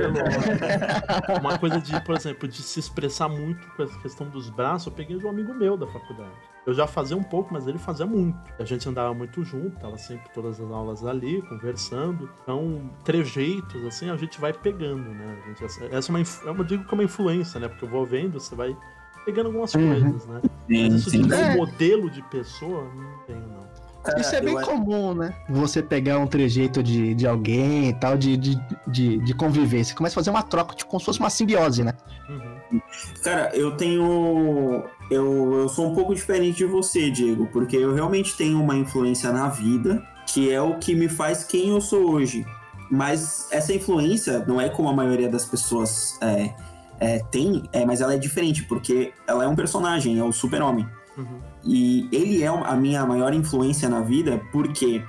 Uma 1.41 1.57
coisa 1.57 1.81
de, 1.81 1.99
por 2.01 2.15
exemplo, 2.15 2.47
de 2.47 2.61
se 2.61 2.79
expressar 2.79 3.27
muito 3.27 3.67
com 3.75 3.81
a 3.81 3.87
questão 3.87 4.29
dos 4.29 4.51
braços, 4.51 4.85
eu 4.85 4.93
peguei 4.93 5.17
de 5.17 5.25
um 5.25 5.29
amigo 5.29 5.51
meu 5.53 5.75
da 5.75 5.87
faculdade. 5.87 6.29
Eu 6.63 6.75
já 6.75 6.85
fazia 6.85 7.17
um 7.17 7.23
pouco, 7.23 7.51
mas 7.51 7.65
ele 7.65 7.79
fazia 7.79 8.05
muito. 8.05 8.37
A 8.59 8.63
gente 8.63 8.87
andava 8.87 9.15
muito 9.15 9.43
junto, 9.43 9.79
tava 9.79 9.97
sempre 9.97 10.29
todas 10.31 10.61
as 10.61 10.71
aulas 10.71 11.03
ali, 11.03 11.41
conversando. 11.41 12.29
Então, 12.43 12.87
trejeitos, 13.03 13.83
assim, 13.85 14.11
a 14.11 14.15
gente 14.15 14.39
vai 14.39 14.53
pegando, 14.53 15.09
né? 15.09 15.37
Gente, 15.47 15.65
essa, 15.65 15.85
essa 15.85 16.11
é 16.11 16.51
uma, 16.51 16.59
eu 16.59 16.63
digo 16.63 16.83
que 16.83 16.91
é 16.91 16.93
uma 16.93 17.03
influência, 17.03 17.59
né? 17.59 17.67
Porque 17.67 17.83
eu 17.83 17.89
vou 17.89 18.05
vendo, 18.05 18.39
você 18.39 18.53
vai 18.53 18.77
pegando 19.25 19.47
algumas 19.47 19.73
uhum. 19.73 19.87
coisas, 19.87 20.27
né? 20.27 20.41
Sim, 20.67 20.83
mas 20.83 20.93
isso 20.93 21.09
sim. 21.09 21.21
de 21.23 21.33
um 21.33 21.55
modelo 21.57 22.11
de 22.11 22.21
pessoa, 22.23 22.83
não 22.93 23.17
tenho, 23.25 23.47
não. 23.47 23.60
Cara, 24.03 24.19
Isso 24.19 24.35
é 24.35 24.41
bem 24.41 24.55
eu... 24.55 24.61
comum, 24.61 25.13
né? 25.13 25.33
Você 25.47 25.81
pegar 25.83 26.17
um 26.17 26.25
trejeito 26.25 26.81
de, 26.81 27.13
de 27.13 27.27
alguém 27.27 27.89
e 27.89 27.93
tal, 27.93 28.17
de, 28.17 28.35
de, 28.35 28.59
de, 28.87 29.17
de 29.19 29.33
conviver. 29.35 29.83
Você 29.83 29.93
começa 29.93 30.13
a 30.13 30.19
fazer 30.19 30.31
uma 30.31 30.41
troca, 30.41 30.75
tipo, 30.75 30.89
como 30.89 30.99
se 30.99 31.05
fosse 31.05 31.19
uma 31.19 31.29
simbiose, 31.29 31.83
né? 31.83 31.93
Uhum. 32.27 32.81
Cara, 33.23 33.51
eu 33.53 33.77
tenho. 33.77 34.83
Eu, 35.09 35.53
eu 35.53 35.69
sou 35.69 35.91
um 35.91 35.93
pouco 35.95 36.15
diferente 36.15 36.57
de 36.57 36.65
você, 36.65 37.11
Diego, 37.11 37.47
porque 37.47 37.77
eu 37.77 37.93
realmente 37.93 38.35
tenho 38.35 38.59
uma 38.61 38.75
influência 38.75 39.31
na 39.31 39.49
vida, 39.49 40.01
que 40.25 40.51
é 40.51 40.61
o 40.61 40.79
que 40.79 40.95
me 40.95 41.07
faz 41.07 41.43
quem 41.43 41.69
eu 41.69 41.81
sou 41.81 42.11
hoje. 42.11 42.45
Mas 42.89 43.47
essa 43.51 43.73
influência 43.73 44.43
não 44.47 44.59
é 44.59 44.67
como 44.67 44.89
a 44.89 44.93
maioria 44.93 45.29
das 45.29 45.45
pessoas 45.45 46.17
é, 46.21 46.53
é, 46.99 47.19
tem, 47.31 47.63
é, 47.71 47.85
mas 47.85 48.01
ela 48.01 48.13
é 48.13 48.17
diferente, 48.17 48.63
porque 48.63 49.13
ela 49.27 49.43
é 49.43 49.47
um 49.47 49.55
personagem, 49.55 50.17
é 50.17 50.23
o 50.23 50.31
super-homem. 50.31 50.87
Uhum. 51.17 51.39
E 51.63 52.07
ele 52.11 52.41
é 52.43 52.47
a 52.47 52.75
minha 52.75 53.05
maior 53.05 53.33
influência 53.33 53.89
na 53.89 54.01
vida 54.01 54.41
porque 54.51 55.03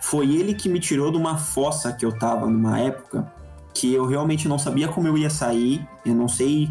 foi 0.00 0.34
ele 0.34 0.54
que 0.54 0.68
me 0.68 0.80
tirou 0.80 1.10
de 1.10 1.16
uma 1.16 1.36
fossa 1.36 1.92
que 1.92 2.04
eu 2.04 2.18
tava 2.18 2.46
numa 2.46 2.78
época 2.78 3.32
que 3.74 3.92
eu 3.92 4.06
realmente 4.06 4.46
não 4.46 4.58
sabia 4.58 4.86
como 4.86 5.08
eu 5.08 5.18
ia 5.18 5.28
sair, 5.28 5.86
eu 6.06 6.14
não 6.14 6.28
sei, 6.28 6.70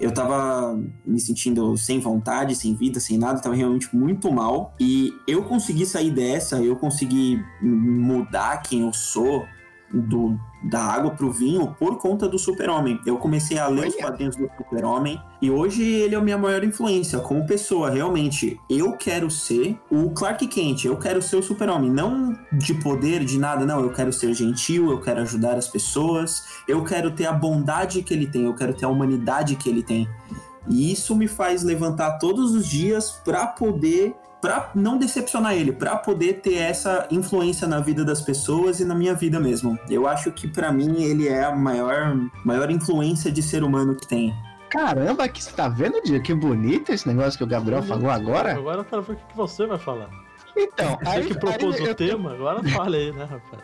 eu 0.00 0.12
tava 0.12 0.76
me 1.06 1.20
sentindo 1.20 1.76
sem 1.76 2.00
vontade, 2.00 2.56
sem 2.56 2.74
vida, 2.74 2.98
sem 2.98 3.16
nada, 3.16 3.40
tava 3.40 3.54
realmente 3.54 3.94
muito 3.94 4.32
mal. 4.32 4.74
E 4.80 5.12
eu 5.28 5.44
consegui 5.44 5.86
sair 5.86 6.10
dessa, 6.10 6.60
eu 6.60 6.74
consegui 6.74 7.40
mudar 7.62 8.62
quem 8.62 8.80
eu 8.80 8.92
sou, 8.92 9.46
do, 9.92 10.38
da 10.62 10.80
água 10.80 11.10
pro 11.10 11.30
vinho 11.30 11.74
por 11.78 11.98
conta 11.98 12.28
do 12.28 12.38
Super-Homem. 12.38 13.00
Eu 13.04 13.16
comecei 13.16 13.58
a 13.58 13.68
ler 13.68 13.80
Olha. 13.80 13.88
os 13.88 13.96
quadrinhos 13.96 14.36
do 14.36 14.48
Super-Homem 14.56 15.20
e 15.42 15.50
hoje 15.50 15.82
ele 15.82 16.14
é 16.14 16.18
a 16.18 16.20
minha 16.20 16.38
maior 16.38 16.62
influência 16.62 17.18
como 17.18 17.46
pessoa. 17.46 17.90
Realmente, 17.90 18.60
eu 18.68 18.92
quero 18.92 19.30
ser 19.30 19.78
o 19.90 20.10
Clark 20.10 20.46
Kent, 20.46 20.84
eu 20.84 20.96
quero 20.96 21.20
ser 21.20 21.36
o 21.36 21.42
Super-Homem. 21.42 21.90
Não 21.90 22.36
de 22.52 22.74
poder, 22.74 23.24
de 23.24 23.38
nada, 23.38 23.66
não. 23.66 23.80
Eu 23.80 23.92
quero 23.92 24.12
ser 24.12 24.32
gentil, 24.34 24.90
eu 24.90 25.00
quero 25.00 25.20
ajudar 25.22 25.56
as 25.56 25.68
pessoas, 25.68 26.44
eu 26.68 26.84
quero 26.84 27.10
ter 27.10 27.26
a 27.26 27.32
bondade 27.32 28.02
que 28.02 28.14
ele 28.14 28.26
tem, 28.26 28.44
eu 28.44 28.54
quero 28.54 28.74
ter 28.74 28.84
a 28.84 28.88
humanidade 28.88 29.56
que 29.56 29.68
ele 29.68 29.82
tem. 29.82 30.08
E 30.68 30.92
isso 30.92 31.16
me 31.16 31.26
faz 31.26 31.62
levantar 31.62 32.18
todos 32.18 32.54
os 32.54 32.66
dias 32.66 33.10
para 33.24 33.46
poder 33.46 34.14
para 34.40 34.70
não 34.74 34.96
decepcionar 34.96 35.54
ele, 35.54 35.72
para 35.72 35.96
poder 35.96 36.40
ter 36.40 36.54
essa 36.54 37.06
influência 37.10 37.68
na 37.68 37.80
vida 37.80 38.04
das 38.04 38.20
pessoas 38.20 38.80
e 38.80 38.84
na 38.84 38.94
minha 38.94 39.14
vida 39.14 39.38
mesmo. 39.38 39.78
Eu 39.88 40.06
acho 40.06 40.32
que 40.32 40.48
para 40.48 40.72
mim 40.72 41.02
ele 41.02 41.28
é 41.28 41.44
a 41.44 41.54
maior, 41.54 42.16
maior 42.44 42.70
influência 42.70 43.30
de 43.30 43.42
ser 43.42 43.62
humano 43.62 43.94
que 43.94 44.06
tem. 44.06 44.34
Caramba, 44.70 45.28
que 45.28 45.42
você 45.42 45.50
tá 45.50 45.68
vendo, 45.68 46.00
Dia? 46.02 46.20
Que 46.20 46.32
bonito 46.32 46.92
esse 46.92 47.06
negócio 47.06 47.36
que 47.36 47.44
o 47.44 47.46
Gabriel 47.46 47.82
falou 47.82 48.08
agora. 48.08 48.52
Agora 48.52 48.78
eu 48.78 48.84
quero 48.84 49.02
ver 49.02 49.12
o 49.14 49.16
que 49.16 49.36
você 49.36 49.66
vai 49.66 49.78
falar. 49.78 50.08
Então, 50.56 50.98
você 51.02 51.08
aí, 51.08 51.26
que 51.26 51.38
propôs 51.38 51.76
aí, 51.76 51.88
o 51.88 51.94
tema, 51.94 52.32
agora 52.32 52.62
fale 52.70 52.96
aí, 52.96 53.12
né, 53.12 53.24
rapaz? 53.24 53.62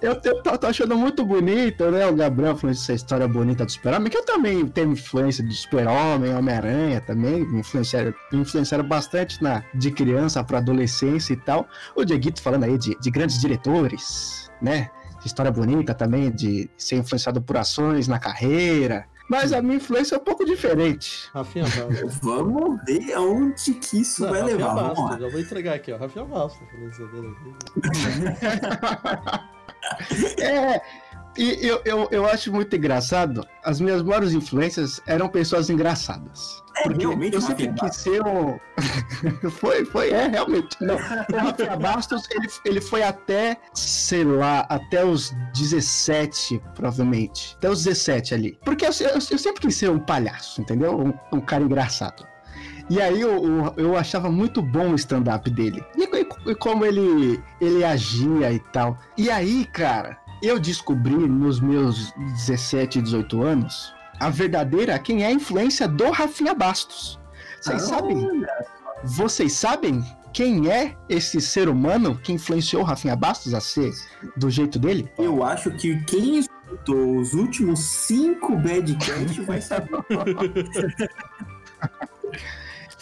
Eu, 0.00 0.12
eu 0.24 0.42
tô, 0.42 0.58
tô, 0.58 0.66
achando 0.66 0.96
muito 0.96 1.24
bonito, 1.24 1.90
né? 1.90 2.06
O 2.06 2.14
Gabriel 2.14 2.56
falando 2.56 2.76
essa 2.76 2.92
história 2.92 3.26
bonita 3.26 3.64
do 3.64 3.72
Super-Homem, 3.72 4.10
que 4.10 4.16
eu 4.16 4.24
também 4.24 4.66
tenho 4.66 4.92
influência 4.92 5.42
do 5.42 5.52
Super-Homem, 5.52 6.34
Homem-Aranha 6.34 7.00
também, 7.00 7.46
me 7.46 7.60
influenciaram, 7.60 8.12
influenciaram 8.32 8.84
bastante 8.86 9.42
na, 9.42 9.64
de 9.74 9.90
criança 9.90 10.42
para 10.44 10.58
adolescência 10.58 11.32
e 11.32 11.36
tal. 11.36 11.66
O 11.94 12.04
Dieguito 12.04 12.42
falando 12.42 12.64
aí 12.64 12.76
de, 12.76 12.98
de 12.98 13.10
grandes 13.10 13.40
diretores, 13.40 14.50
né? 14.60 14.90
História 15.24 15.50
bonita 15.50 15.92
também, 15.92 16.30
de 16.30 16.70
ser 16.76 16.96
influenciado 16.96 17.42
por 17.42 17.56
ações 17.56 18.06
na 18.06 18.18
carreira. 18.18 19.06
Mas 19.28 19.52
a 19.52 19.60
minha 19.60 19.76
influência 19.76 20.14
é 20.14 20.18
um 20.18 20.22
pouco 20.22 20.44
diferente. 20.44 21.28
Rafinha 21.34 21.64
Vamos 22.22 22.80
ver 22.86 23.12
aonde 23.12 23.74
que 23.74 24.00
isso 24.00 24.22
Não, 24.22 24.30
vai 24.30 24.40
Rafinha 24.42 24.56
levar. 24.56 24.74
Basta, 24.74 24.94
Vamos 24.94 25.10
lá. 25.10 25.18
Já 25.18 25.28
vou 25.28 25.40
entregar 25.40 25.74
aqui, 25.74 25.92
ó. 25.92 25.96
Rafinha 25.96 26.24
Basta. 26.24 26.64
é, 30.40 30.80
e 31.38 31.66
eu, 31.66 31.82
eu, 31.84 32.08
eu 32.10 32.26
acho 32.26 32.50
muito 32.52 32.74
engraçado. 32.74 33.46
As 33.62 33.80
minhas 33.80 34.02
maiores 34.02 34.32
influências 34.32 35.02
eram 35.06 35.28
pessoas 35.28 35.68
engraçadas. 35.68 36.62
É, 36.78 36.82
porque 36.84 37.06
realmente, 37.06 37.34
eu 37.34 37.40
sempre 37.40 37.72
quis 37.72 37.96
ser 37.96 38.22
um. 38.22 38.58
foi, 39.50 39.84
foi, 39.84 40.10
é, 40.10 40.28
realmente. 40.28 40.76
Não. 40.80 40.94
O 40.94 40.98
Rafael 40.98 41.78
Bastos, 41.78 42.24
ele, 42.30 42.48
ele 42.64 42.80
foi 42.80 43.02
até, 43.02 43.58
sei 43.74 44.24
lá, 44.24 44.60
até 44.68 45.04
os 45.04 45.30
17, 45.54 46.60
provavelmente. 46.74 47.54
Até 47.58 47.70
os 47.70 47.84
17 47.84 48.34
ali. 48.34 48.58
Porque 48.64 48.86
eu, 48.86 48.90
eu, 49.00 49.14
eu 49.14 49.38
sempre 49.38 49.60
quis 49.60 49.76
ser 49.76 49.90
um 49.90 49.98
palhaço, 49.98 50.60
entendeu? 50.60 50.98
Um, 50.98 51.36
um 51.36 51.40
cara 51.40 51.62
engraçado. 51.62 52.26
E 52.88 53.00
aí 53.00 53.20
eu, 53.20 53.44
eu, 53.44 53.74
eu 53.76 53.96
achava 53.96 54.30
muito 54.30 54.62
bom 54.62 54.92
o 54.92 54.94
stand-up 54.94 55.50
dele. 55.50 55.84
E, 55.96 56.06
e, 56.46 56.54
como 56.54 56.84
ele, 56.84 57.42
ele 57.60 57.84
agia 57.84 58.52
e 58.52 58.58
tal. 58.58 58.98
E 59.16 59.30
aí, 59.30 59.64
cara, 59.64 60.18
eu 60.42 60.58
descobri 60.58 61.14
nos 61.14 61.60
meus 61.60 62.12
17, 62.12 63.02
18 63.02 63.42
anos 63.42 63.94
a 64.18 64.30
verdadeira, 64.30 64.98
quem 64.98 65.22
é 65.22 65.26
a 65.26 65.32
influência 65.32 65.86
do 65.86 66.10
Rafinha 66.10 66.54
Bastos. 66.54 67.18
Vocês 67.60 67.82
ah, 67.82 67.86
sabem? 67.86 68.46
Vocês 69.04 69.52
sabem 69.52 70.04
quem 70.32 70.70
é 70.70 70.94
esse 71.08 71.40
ser 71.40 71.68
humano 71.68 72.18
que 72.22 72.32
influenciou 72.32 72.82
o 72.82 72.84
Rafinha 72.84 73.16
Bastos 73.16 73.54
a 73.54 73.60
ser 73.60 73.92
do 74.36 74.50
jeito 74.50 74.78
dele? 74.78 75.10
Eu 75.18 75.42
acho 75.44 75.70
que 75.72 76.02
quem 76.04 76.38
escutou 76.38 77.16
os 77.16 77.32
últimos 77.34 77.80
cinco 77.80 78.56
Badcast 78.56 79.40
vai 79.42 79.60
saber. 79.60 79.90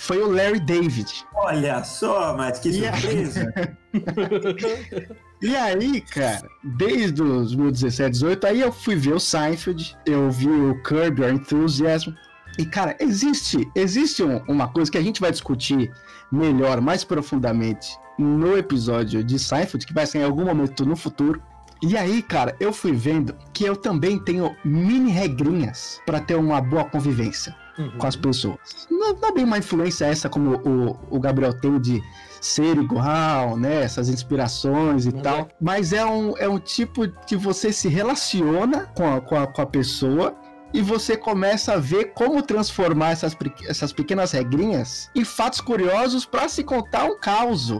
foi 0.04 0.22
o 0.22 0.30
Larry 0.30 0.60
David. 0.60 1.24
Olha 1.34 1.82
só, 1.82 2.36
mas 2.36 2.58
que 2.58 2.72
surpresa! 2.72 3.52
E 5.42 5.54
aí, 5.54 6.00
cara, 6.00 6.48
desde 6.62 7.22
os 7.22 7.54
meus 7.54 7.72
17, 7.72 8.12
18, 8.12 8.46
aí 8.46 8.60
eu 8.62 8.72
fui 8.72 8.96
ver 8.96 9.12
o 9.12 9.20
Seinfeld, 9.20 9.94
eu 10.06 10.30
vi 10.30 10.48
o 10.48 10.82
Curb 10.82 11.20
Your 11.20 11.34
Enthusiasm. 11.34 12.14
E, 12.58 12.64
cara, 12.64 12.96
existe, 12.98 13.68
existe 13.74 14.22
um, 14.22 14.38
uma 14.48 14.68
coisa 14.68 14.90
que 14.90 14.96
a 14.96 15.02
gente 15.02 15.20
vai 15.20 15.30
discutir 15.30 15.92
melhor, 16.32 16.80
mais 16.80 17.04
profundamente, 17.04 17.94
no 18.18 18.56
episódio 18.56 19.22
de 19.22 19.38
Seinfeld, 19.38 19.86
que 19.86 19.92
vai 19.92 20.06
ser 20.06 20.20
em 20.20 20.24
algum 20.24 20.46
momento 20.46 20.86
no 20.86 20.96
futuro, 20.96 21.42
E 21.82 21.94
aí, 21.94 22.22
cara, 22.22 22.56
eu 22.58 22.72
fui 22.72 22.92
vendo 22.92 23.36
que 23.52 23.64
eu 23.64 23.76
também 23.76 24.18
tenho 24.18 24.56
mini 24.64 25.10
regrinhas 25.10 26.00
para 26.06 26.20
ter 26.20 26.36
uma 26.36 26.58
boa 26.58 26.84
convivência 26.84 27.54
uhum. 27.78 27.98
com 27.98 28.06
as 28.06 28.16
pessoas. 28.16 28.86
Não, 28.90 29.14
não 29.14 29.28
é 29.28 29.32
bem 29.32 29.44
uma 29.44 29.58
influência 29.58 30.06
essa 30.06 30.28
como 30.28 30.56
o, 30.56 30.98
o 31.10 31.20
Gabriel 31.20 31.58
tem 31.58 31.80
de 31.80 32.02
ser 32.40 32.76
igual, 32.76 33.56
né? 33.56 33.82
Essas 33.82 34.08
inspirações 34.08 35.06
e 35.06 35.08
uhum. 35.08 35.22
tal. 35.22 35.48
Mas 35.60 35.92
é 35.92 36.04
um, 36.04 36.36
é 36.36 36.48
um 36.48 36.58
tipo 36.58 37.08
que 37.26 37.36
você 37.36 37.72
se 37.72 37.88
relaciona 37.88 38.86
com 38.94 39.14
a, 39.14 39.20
com 39.20 39.36
a, 39.36 39.46
com 39.46 39.62
a 39.62 39.66
pessoa 39.66 40.36
e 40.72 40.82
você 40.82 41.16
começa 41.16 41.74
a 41.74 41.78
ver 41.78 42.12
como 42.14 42.42
transformar 42.42 43.10
essas, 43.10 43.36
essas 43.68 43.92
pequenas 43.92 44.32
regrinhas 44.32 45.08
em 45.14 45.24
fatos 45.24 45.60
curiosos 45.60 46.26
para 46.26 46.48
se 46.48 46.64
contar 46.64 47.04
um 47.04 47.18
caos 47.18 47.72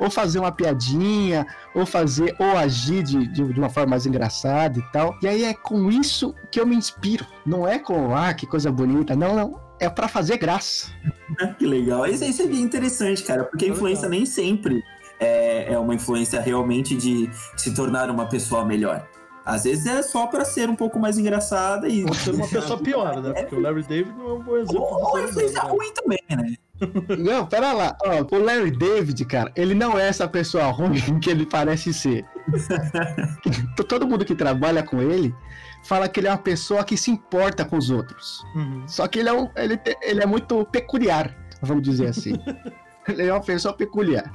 ou 0.00 0.10
fazer 0.10 0.38
uma 0.38 0.50
piadinha, 0.50 1.46
ou 1.74 1.84
fazer, 1.84 2.34
ou 2.38 2.56
agir 2.56 3.02
de, 3.02 3.26
de, 3.28 3.44
de, 3.52 3.60
uma 3.60 3.68
forma 3.68 3.90
mais 3.90 4.06
engraçada 4.06 4.78
e 4.78 4.82
tal. 4.90 5.16
E 5.22 5.28
aí 5.28 5.44
é 5.44 5.52
com 5.52 5.90
isso 5.90 6.34
que 6.50 6.58
eu 6.58 6.66
me 6.66 6.74
inspiro. 6.74 7.26
Não 7.44 7.68
é 7.68 7.78
com, 7.78 8.14
ah, 8.16 8.32
que 8.32 8.46
coisa 8.46 8.72
bonita. 8.72 9.14
Não, 9.14 9.36
não. 9.36 9.60
É 9.78 9.88
para 9.88 10.08
fazer 10.08 10.38
graça. 10.38 10.90
que 11.58 11.66
legal. 11.66 12.06
Isso, 12.06 12.24
isso 12.24 12.42
é 12.42 12.46
bem 12.46 12.60
interessante, 12.60 13.22
cara, 13.22 13.44
porque 13.44 13.66
a 13.66 13.68
influência 13.68 14.08
nem 14.08 14.24
sempre 14.24 14.82
é, 15.18 15.74
é 15.74 15.78
uma 15.78 15.94
influência 15.94 16.40
realmente 16.40 16.96
de 16.96 17.30
se 17.56 17.74
tornar 17.74 18.10
uma 18.10 18.26
pessoa 18.26 18.64
melhor. 18.64 19.06
Às 19.44 19.64
vezes 19.64 19.86
é 19.86 20.02
só 20.02 20.26
para 20.26 20.44
ser 20.44 20.68
um 20.68 20.76
pouco 20.76 20.98
mais 20.98 21.18
engraçada 21.18 21.88
e. 21.88 22.04
Ou 22.04 22.14
ser 22.14 22.34
uma 22.34 22.46
pessoa 22.46 22.78
pior, 22.80 23.20
né? 23.22 23.32
Porque 23.32 23.54
o 23.54 23.60
Larry 23.60 23.82
David 23.82 24.14
não 24.16 24.28
é 24.28 24.32
um 24.34 24.42
bom 24.42 24.56
exemplo. 24.56 24.82
Ou, 24.82 25.10
ou 25.10 25.20
influência 25.20 25.62
né? 25.62 25.68
ruim 25.70 25.92
também, 25.94 26.20
né? 26.28 26.56
Não, 27.18 27.46
pera 27.46 27.72
lá. 27.72 27.96
Ó, 28.02 28.36
o 28.36 28.38
Larry 28.38 28.70
David, 28.70 29.24
cara, 29.24 29.52
ele 29.56 29.74
não 29.74 29.98
é 29.98 30.08
essa 30.08 30.26
pessoa 30.28 30.64
ruim 30.66 31.00
que 31.20 31.30
ele 31.30 31.46
parece 31.46 31.92
ser. 31.92 32.24
Todo 33.88 34.06
mundo 34.06 34.24
que 34.24 34.34
trabalha 34.34 34.82
com 34.82 35.00
ele 35.00 35.34
fala 35.82 36.08
que 36.08 36.20
ele 36.20 36.28
é 36.28 36.30
uma 36.30 36.38
pessoa 36.38 36.84
que 36.84 36.96
se 36.96 37.10
importa 37.10 37.64
com 37.64 37.76
os 37.76 37.90
outros. 37.90 38.44
Uhum. 38.54 38.86
Só 38.86 39.06
que 39.06 39.18
ele 39.18 39.28
é, 39.28 39.32
um, 39.32 39.48
ele, 39.56 39.80
ele 40.02 40.22
é 40.22 40.26
muito 40.26 40.64
peculiar, 40.66 41.34
vamos 41.62 41.82
dizer 41.82 42.08
assim. 42.08 42.34
ele 43.08 43.26
é 43.26 43.32
uma 43.32 43.42
pessoa 43.42 43.74
peculiar. 43.74 44.30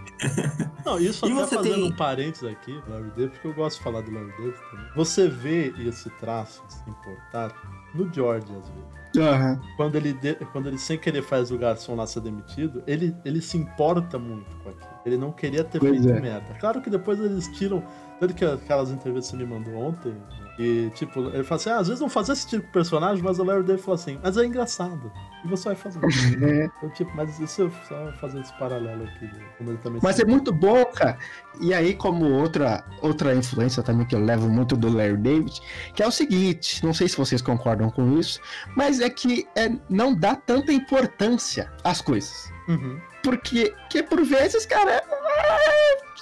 Não, 0.86 1.00
isso 1.00 1.26
e 1.28 1.32
até 1.32 1.56
fazendo 1.56 1.76
tem... 1.76 1.84
um 1.84 1.96
parênteses 1.96 2.50
aqui, 2.50 2.80
Larry 2.88 3.12
David, 3.12 3.30
porque 3.32 3.48
eu 3.48 3.54
gosto 3.54 3.78
de 3.78 3.84
falar 3.84 4.02
do 4.02 4.12
Larry 4.12 4.32
David 4.38 4.58
também. 4.72 4.88
Você 4.96 5.28
vê 5.28 5.74
esse 5.80 6.10
traço 6.12 6.64
de 6.68 6.74
se 6.74 6.90
importar 6.90 7.54
no 7.94 8.12
George, 8.14 8.48
às 8.52 8.70
vezes. 8.70 9.05
Uhum. 9.20 9.60
Quando, 9.78 9.96
ele 9.96 10.14
de... 10.14 10.36
quando 10.52 10.68
ele 10.68 10.78
sem 10.78 10.98
querer 10.98 11.22
faz 11.22 11.52
o 11.52 11.58
garçom 11.58 11.96
lá 11.96 12.06
ser 12.06 12.22
demitido, 12.22 12.84
ele, 12.86 13.16
ele 13.24 13.42
se 13.42 13.58
importa 13.58 14.18
muito 14.18 14.56
com 14.58 14.70
aquilo. 14.70 14.96
Ele 15.06 15.18
não 15.18 15.32
queria 15.32 15.64
ter 15.64 15.80
pois 15.80 15.92
feito 15.92 16.10
é. 16.10 16.20
merda. 16.20 16.54
Claro 16.60 16.82
que 16.82 16.90
depois 16.90 17.20
eles 17.20 17.48
tiram. 17.50 17.84
Tanto 18.20 18.34
que 18.34 18.46
aquelas 18.46 18.90
entrevistas 18.92 19.32
que 19.32 19.38
você 19.38 19.44
me 19.44 19.50
mandou 19.50 19.76
ontem, 19.76 20.16
e, 20.58 20.90
tipo, 20.96 21.20
ele 21.34 21.44
fala 21.44 21.60
assim: 21.60 21.70
ah, 21.70 21.78
às 21.80 21.88
vezes 21.88 22.02
não 22.02 22.10
fazia 22.10 22.34
sentido 22.34 22.62
com 22.62 22.70
o 22.70 22.72
personagem, 22.72 23.22
mas 23.22 23.40
o 23.40 23.44
Larry 23.44 23.64
David 23.64 23.84
falou 23.84 23.96
assim: 23.96 24.20
mas 24.24 24.38
é 24.38 24.46
engraçado. 24.46 25.12
E 25.44 25.48
você 25.48 25.70
vai 25.70 25.76
fazer. 25.76 26.00
Então, 26.78 26.90
tipo, 26.90 27.12
mas 27.16 27.40
isso 27.40 27.64
eu 27.64 27.72
só 27.88 28.12
fazer 28.14 28.40
esse 28.40 28.54
paralelo 28.58 29.04
aqui. 29.04 29.30
Como 29.58 29.72
ele 29.72 29.78
também 29.80 30.00
mas 30.02 30.20
é 30.20 30.26
muito 30.26 30.54
bom, 30.54 30.86
cara. 30.86 31.18
E 31.60 31.74
aí, 31.74 31.94
como 31.94 32.26
outra, 32.26 32.86
outra 33.02 33.36
influência 33.36 33.84
também 33.84 34.06
que 34.06 34.16
eu 34.16 34.20
levo 34.20 34.50
muito 34.50 34.76
do 34.76 34.92
Larry 34.92 35.18
David, 35.18 35.62
que 35.94 36.02
é 36.02 36.08
o 36.08 36.12
seguinte: 36.12 36.84
não 36.86 36.94
sei 36.94 37.08
se 37.08 37.18
vocês 37.18 37.42
concordam 37.42 37.90
com 37.90 38.18
isso, 38.18 38.40
mas 38.76 39.02
é 39.02 39.10
que 39.10 39.46
é, 39.56 39.70
não 39.90 40.16
dá 40.16 40.36
tanta 40.36 40.72
importância 40.72 41.72
às 41.84 42.02
coisas. 42.02 42.50
Uhum. 42.68 43.00
Porque 43.24 43.74
que 43.90 44.02
por 44.04 44.24
vezes, 44.24 44.66
cara, 44.66 44.92
é, 44.92 45.04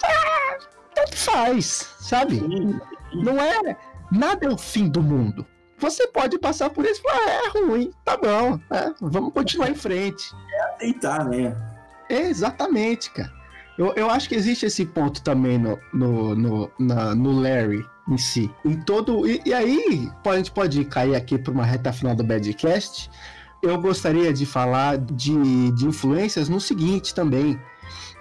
é, 0.06 0.58
tanto 0.96 1.16
faz, 1.16 1.96
sabe? 2.00 2.42
Não 3.14 3.40
é 3.40 3.78
Nada 4.14 4.46
é 4.46 4.50
o 4.50 4.58
fim 4.58 4.88
do 4.88 5.02
mundo. 5.02 5.46
Você 5.80 6.08
pode 6.08 6.38
passar 6.38 6.70
por 6.70 6.86
isso 6.86 7.02
e 7.04 7.12
falar, 7.12 7.30
é 7.30 7.60
ruim, 7.60 7.92
tá 8.06 8.16
bom, 8.16 8.60
é, 8.70 8.94
vamos 9.02 9.34
continuar 9.34 9.70
em 9.70 9.76
frente. 9.76 10.32
É 10.54 10.76
aceitar, 10.76 11.26
né? 11.26 11.58
É, 12.10 12.22
exatamente, 12.30 13.10
cara. 13.12 13.34
Eu, 13.78 13.92
eu 13.96 14.10
acho 14.10 14.30
que 14.30 14.36
existe 14.36 14.68
esse 14.68 14.86
ponto 14.86 15.24
também 15.24 15.58
no, 15.58 15.80
no, 15.92 16.36
no, 16.36 16.72
na, 16.80 17.16
no 17.16 17.32
Larry 17.32 17.84
em 18.08 18.18
si. 18.18 18.52
Em 18.64 18.80
todo. 18.82 19.28
E, 19.28 19.42
e 19.46 19.54
aí, 19.54 20.12
a 20.24 20.36
gente 20.36 20.52
pode 20.52 20.86
cair 20.86 21.16
aqui 21.16 21.40
para 21.40 21.52
uma 21.52 21.66
reta 21.66 21.92
final 21.92 22.16
do 22.16 22.24
Badcast. 22.24 23.10
Eu 23.64 23.82
gostaria 23.82 24.32
de 24.32 24.46
falar 24.46 25.00
de, 25.00 25.72
de 25.72 25.88
influências 25.88 26.50
no 26.50 26.60
seguinte 26.60 27.16
também. 27.16 27.60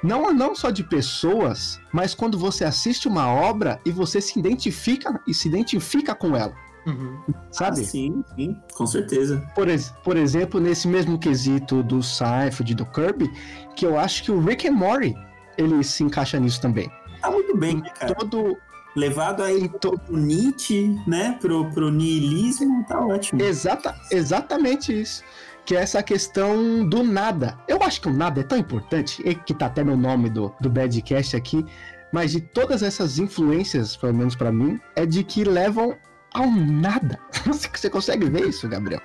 Não, 0.02 0.32
não 0.32 0.54
só 0.54 0.70
de 0.70 0.82
pessoas, 0.82 1.80
mas 1.92 2.14
quando 2.14 2.36
você 2.36 2.64
assiste 2.64 3.06
uma 3.06 3.28
obra 3.32 3.80
e 3.84 3.90
você 3.90 4.20
se 4.20 4.38
identifica 4.38 5.20
e 5.26 5.32
se 5.32 5.48
identifica 5.48 6.14
com 6.14 6.36
ela. 6.36 6.54
Uhum. 6.86 7.20
Sabe? 7.52 7.80
Ah, 7.80 7.84
sim, 7.84 8.24
sim, 8.34 8.56
com 8.74 8.86
certeza. 8.86 9.48
Por, 9.54 9.68
por 10.02 10.16
exemplo, 10.16 10.60
nesse 10.60 10.88
mesmo 10.88 11.18
quesito 11.18 11.82
do 11.82 12.02
Seinfeld 12.02 12.74
do 12.74 12.84
Kirby, 12.86 13.30
que 13.76 13.86
eu 13.86 13.96
acho 13.96 14.24
que 14.24 14.32
o 14.32 14.40
Rick 14.40 14.66
and 14.66 14.72
Morty 14.72 15.14
ele 15.56 15.84
se 15.84 16.02
encaixa 16.02 16.40
nisso 16.40 16.60
também. 16.60 16.90
Tá 17.20 17.30
muito 17.30 17.56
bem, 17.56 17.76
né, 17.76 17.88
cara. 17.90 18.14
Todo 18.16 18.58
levado 18.96 19.44
aí 19.44 19.68
to... 19.80 19.92
pro 19.92 20.16
Nietzsche, 20.16 20.98
né, 21.06 21.38
pro, 21.40 21.70
pro 21.70 21.90
niilismo, 21.90 22.84
tá 22.88 22.98
ótimo. 22.98 23.40
Exata, 23.40 23.94
exatamente 24.10 25.00
isso 25.00 25.22
que 25.64 25.76
é 25.76 25.80
essa 25.80 26.02
questão 26.02 26.86
do 26.88 27.02
nada. 27.02 27.58
Eu 27.68 27.82
acho 27.82 28.00
que 28.00 28.08
o 28.08 28.12
nada 28.12 28.40
é 28.40 28.44
tão 28.44 28.58
importante, 28.58 29.22
que 29.46 29.54
tá 29.54 29.66
até 29.66 29.84
no 29.84 29.96
nome 29.96 30.28
do, 30.28 30.52
do 30.60 30.68
Badcast 30.68 31.36
aqui, 31.36 31.64
mas 32.12 32.32
de 32.32 32.40
todas 32.40 32.82
essas 32.82 33.18
influências, 33.18 33.96
pelo 33.96 34.14
menos 34.14 34.34
para 34.34 34.52
mim, 34.52 34.80
é 34.96 35.06
de 35.06 35.24
que 35.24 35.44
levam 35.44 35.96
ao 36.34 36.50
nada. 36.50 37.18
Você 37.46 37.88
consegue 37.88 38.28
ver 38.28 38.48
isso, 38.48 38.68
Gabriel? 38.68 39.00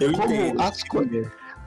Eu 0.00 0.12
Como 0.12 0.34
entendo. 0.34 0.60
As, 0.60 0.82
co 0.82 0.98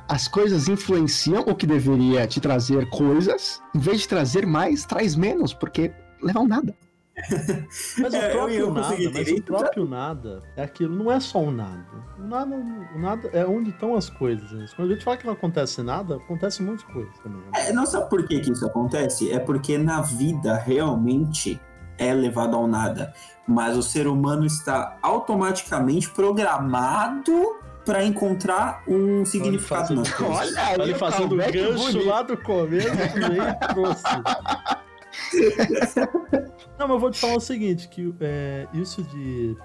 as 0.08 0.28
coisas 0.28 0.68
influenciam 0.68 1.42
o 1.42 1.56
que 1.56 1.66
deveria 1.66 2.28
te 2.28 2.40
trazer 2.40 2.88
coisas, 2.90 3.62
em 3.74 3.80
vez 3.80 4.02
de 4.02 4.08
trazer 4.08 4.46
mais, 4.46 4.86
traz 4.86 5.16
menos, 5.16 5.54
porque 5.54 5.92
levam 6.22 6.48
nada. 6.48 6.76
Mas 7.98 8.14
o 8.14 8.18
é, 8.18 8.30
próprio 8.30 8.58
eu, 8.58 8.68
eu 8.68 8.74
nada, 8.74 8.96
mas 9.14 9.32
o 9.32 9.42
próprio 9.42 9.86
nada 9.88 10.44
é 10.56 10.64
aquilo, 10.64 10.96
não 10.96 11.12
é 11.12 11.20
só 11.20 11.40
um 11.40 11.52
nada. 11.52 11.86
O 12.20 12.24
nada, 12.24 12.56
o 12.56 13.00
nada 13.00 13.30
é 13.32 13.46
onde 13.46 13.70
estão 13.70 13.96
as 13.96 14.10
coisas. 14.10 14.52
Né? 14.52 14.66
Quando 14.76 14.92
a 14.92 14.94
gente 14.94 15.04
fala 15.04 15.18
que 15.18 15.26
não 15.26 15.34
acontece 15.34 15.82
nada, 15.82 16.18
acontece 16.18 16.62
um 16.62 16.66
monte 16.68 16.80
de 16.80 16.92
coisa 16.92 17.12
também. 17.24 17.40
Né? 17.40 17.70
É, 17.70 17.74
não 17.74 17.86
sabe 17.86 18.10
por 18.10 18.28
que, 18.28 18.42
que 18.42 18.52
isso 18.52 18.66
acontece? 18.66 19.32
É 19.32 19.40
porque 19.40 19.78
na 19.78 20.02
vida 20.02 20.56
realmente 20.56 21.60
é 21.98 22.14
levado 22.14 22.56
ao 22.56 22.68
nada. 22.68 23.14
Mas 23.48 23.78
o 23.78 23.84
ser 23.84 24.08
humano 24.08 24.46
está 24.46 24.98
automaticamente 25.02 26.10
programado 26.10 27.60
para 27.86 28.04
encontrar 28.04 28.84
um 28.88 29.24
significado. 29.24 30.02
Olha, 30.22 30.70
olha 30.72 30.84
ele 30.84 30.96
fazendo 30.96 31.38
gancho 31.38 32.04
lá 32.06 32.24
do 32.24 32.36
começo 32.36 32.90
e 32.90 33.74
trouxe. 33.74 34.04
Não, 36.78 36.88
mas 36.88 36.90
eu 36.90 37.00
vou 37.00 37.12
te 37.12 37.20
falar 37.20 37.36
o 37.36 37.40
seguinte, 37.40 37.88
que 37.88 38.14
é, 38.20 38.68
isso 38.74 39.04
de... 39.04 39.58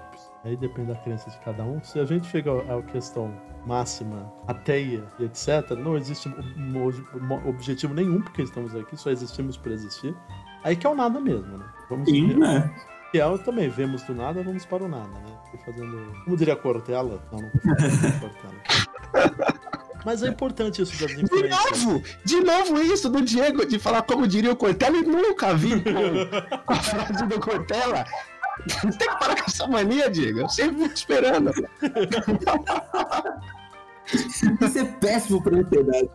Aí 0.43 0.57
depende 0.57 0.87
da 0.87 0.95
crença 0.95 1.29
de 1.29 1.37
cada 1.39 1.63
um. 1.63 1.83
Se 1.83 1.99
a 1.99 2.05
gente 2.05 2.25
chega 2.27 2.51
à 2.51 2.81
questão 2.81 3.31
máxima, 3.65 4.31
ateia 4.47 5.03
e 5.19 5.25
etc., 5.25 5.71
não 5.77 5.95
existe 5.95 6.33
objetivo 7.45 7.93
nenhum 7.93 8.21
porque 8.21 8.41
estamos 8.41 8.75
aqui, 8.75 8.97
só 8.97 9.11
existimos 9.11 9.55
para 9.55 9.73
existir. 9.73 10.15
Aí 10.63 10.75
que 10.75 10.87
é 10.87 10.89
o 10.89 10.95
nada 10.95 11.19
mesmo, 11.19 11.57
né? 11.57 11.65
Vamos 11.89 12.09
Sim, 12.09 12.33
né? 12.37 12.73
Que 13.11 13.19
é 13.19 13.37
também, 13.39 13.69
vemos 13.69 14.03
do 14.03 14.15
nada, 14.15 14.41
vamos 14.41 14.65
para 14.65 14.83
o 14.83 14.87
nada, 14.87 15.09
né? 15.09 15.37
fazendo... 15.65 16.11
Como 16.23 16.37
diria 16.37 16.55
Cortella? 16.55 17.21
Não, 17.31 17.39
não 17.41 17.51
vou 17.51 17.75
fazer 17.75 18.19
Cortella. 18.19 19.70
Mas 20.05 20.23
é 20.23 20.27
importante 20.27 20.81
isso 20.81 20.99
das 20.99 21.11
influências. 21.11 21.79
De 21.79 21.85
novo! 21.85 22.03
De 22.23 22.39
novo 22.41 22.81
isso 22.81 23.09
do 23.09 23.21
Diego, 23.21 23.65
de 23.65 23.79
falar 23.79 24.01
como 24.03 24.27
diria 24.27 24.51
o 24.51 24.55
Cortella, 24.55 24.97
e 24.97 25.03
nunca 25.03 25.53
vi 25.53 25.81
com, 25.81 26.61
com 26.65 26.73
a 26.73 26.75
frase 26.77 27.25
do 27.25 27.39
Cortella. 27.39 28.05
Tem 28.67 28.91
que 28.91 29.19
parar 29.19 29.35
com 29.35 29.45
essa 29.47 29.67
mania, 29.67 30.09
Diego. 30.09 30.39
Eu 30.41 30.49
sempre 30.49 30.83
fico 30.83 30.93
esperando. 30.93 31.51
Isso 34.13 34.79
é 34.79 34.83
péssimo 34.99 35.41
pra 35.41 35.57
ansiedade. 35.57 36.09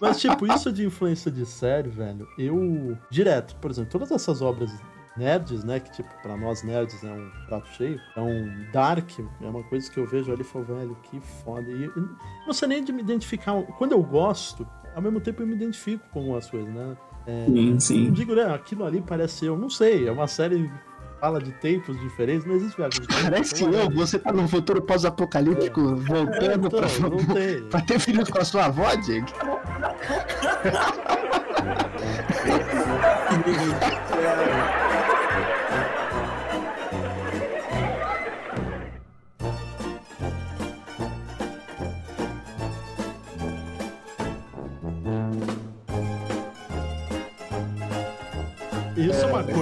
Mas, 0.00 0.18
tipo, 0.18 0.46
isso 0.46 0.72
de 0.72 0.86
influência 0.86 1.30
de 1.30 1.44
série, 1.44 1.90
velho, 1.90 2.26
eu. 2.38 2.96
Direto, 3.10 3.56
por 3.56 3.70
exemplo, 3.70 3.90
todas 3.90 4.10
essas 4.10 4.40
obras 4.40 4.70
nerds, 5.18 5.64
né? 5.64 5.80
Que, 5.80 5.90
tipo, 5.90 6.08
pra 6.22 6.36
nós 6.36 6.62
nerds 6.62 7.02
é 7.02 7.12
um 7.12 7.30
prato 7.46 7.68
cheio. 7.74 8.00
É 8.16 8.20
um 8.20 8.66
dark, 8.72 9.10
é 9.18 9.46
uma 9.46 9.62
coisa 9.64 9.90
que 9.90 9.98
eu 9.98 10.06
vejo 10.06 10.32
ali 10.32 10.42
e 10.42 10.44
falo, 10.44 10.64
velho, 10.64 10.96
que 11.02 11.20
foda. 11.20 11.70
E 11.70 11.90
não 12.46 12.52
sei 12.52 12.68
nem 12.68 12.84
de 12.84 12.92
me 12.92 13.02
identificar. 13.02 13.60
Quando 13.76 13.92
eu 13.92 14.02
gosto, 14.02 14.66
ao 14.94 15.02
mesmo 15.02 15.20
tempo 15.20 15.42
eu 15.42 15.46
me 15.46 15.54
identifico 15.54 16.04
com 16.12 16.34
as 16.36 16.48
coisas, 16.48 16.72
né? 16.72 16.96
É, 17.26 17.46
sim, 17.46 17.80
sim. 17.80 18.04
Não 18.06 18.12
digo, 18.12 18.34
né? 18.34 18.54
Aquilo 18.54 18.84
ali 18.84 19.02
parece 19.02 19.44
eu, 19.44 19.58
não 19.58 19.68
sei, 19.68 20.08
é 20.08 20.12
uma 20.12 20.26
série 20.26 20.70
fala 21.20 21.40
de 21.40 21.52
tempos 21.52 21.98
diferentes, 22.00 22.46
não 22.46 22.54
existe 22.54 22.76
viagem. 22.76 23.00
Parece 23.22 23.64
eu, 23.64 23.90
você 23.90 24.18
tá 24.18 24.32
num 24.32 24.46
futuro 24.46 24.80
pós-apocalíptico 24.80 25.80
é. 25.80 25.94
voltando 25.94 26.42
é, 26.42 26.54
então, 26.54 26.70
pra, 26.70 26.88
pra, 27.70 27.80
ter 27.80 27.98
filhos 27.98 28.30
com 28.30 28.38
a 28.38 28.44
sua 28.44 28.66
avó, 28.66 28.94
Diego. 28.94 29.26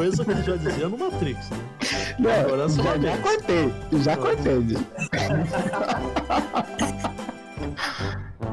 coisa 0.06 0.24
que 0.24 0.30
ele 0.30 0.42
já 0.42 0.56
dizia 0.56 0.88
no 0.88 0.98
Matrix, 0.98 1.50
né? 1.50 1.58
Não, 2.18 2.30
Agora 2.30 2.64
é 2.64 2.68
já, 2.68 2.82
uma 2.82 2.92
já 2.92 2.98
vez. 2.98 3.20
cortei, 3.20 3.74
já 4.02 4.16
cortei. 4.16 4.76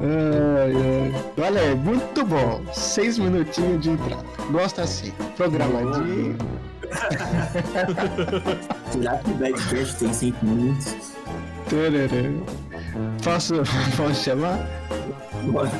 Ai, 0.01 0.73
ai. 0.75 1.13
Olha 1.45 1.61
aí, 1.61 1.75
muito 1.75 2.25
bom. 2.25 2.61
Seis 2.73 3.17
minutinhos 3.19 3.81
de 3.81 3.91
entrada. 3.91 4.23
Gosto 4.51 4.81
assim. 4.81 5.11
Programadinho. 5.37 6.37
Será 8.91 9.17
que 9.17 9.31
o 9.31 9.33
Badcast 9.35 9.95
tem 9.97 10.13
5 10.13 10.45
minutos? 10.45 10.95
Posso, 13.23 13.55
posso 13.97 14.23
chamar? 14.23 14.59
Bora. 15.45 15.71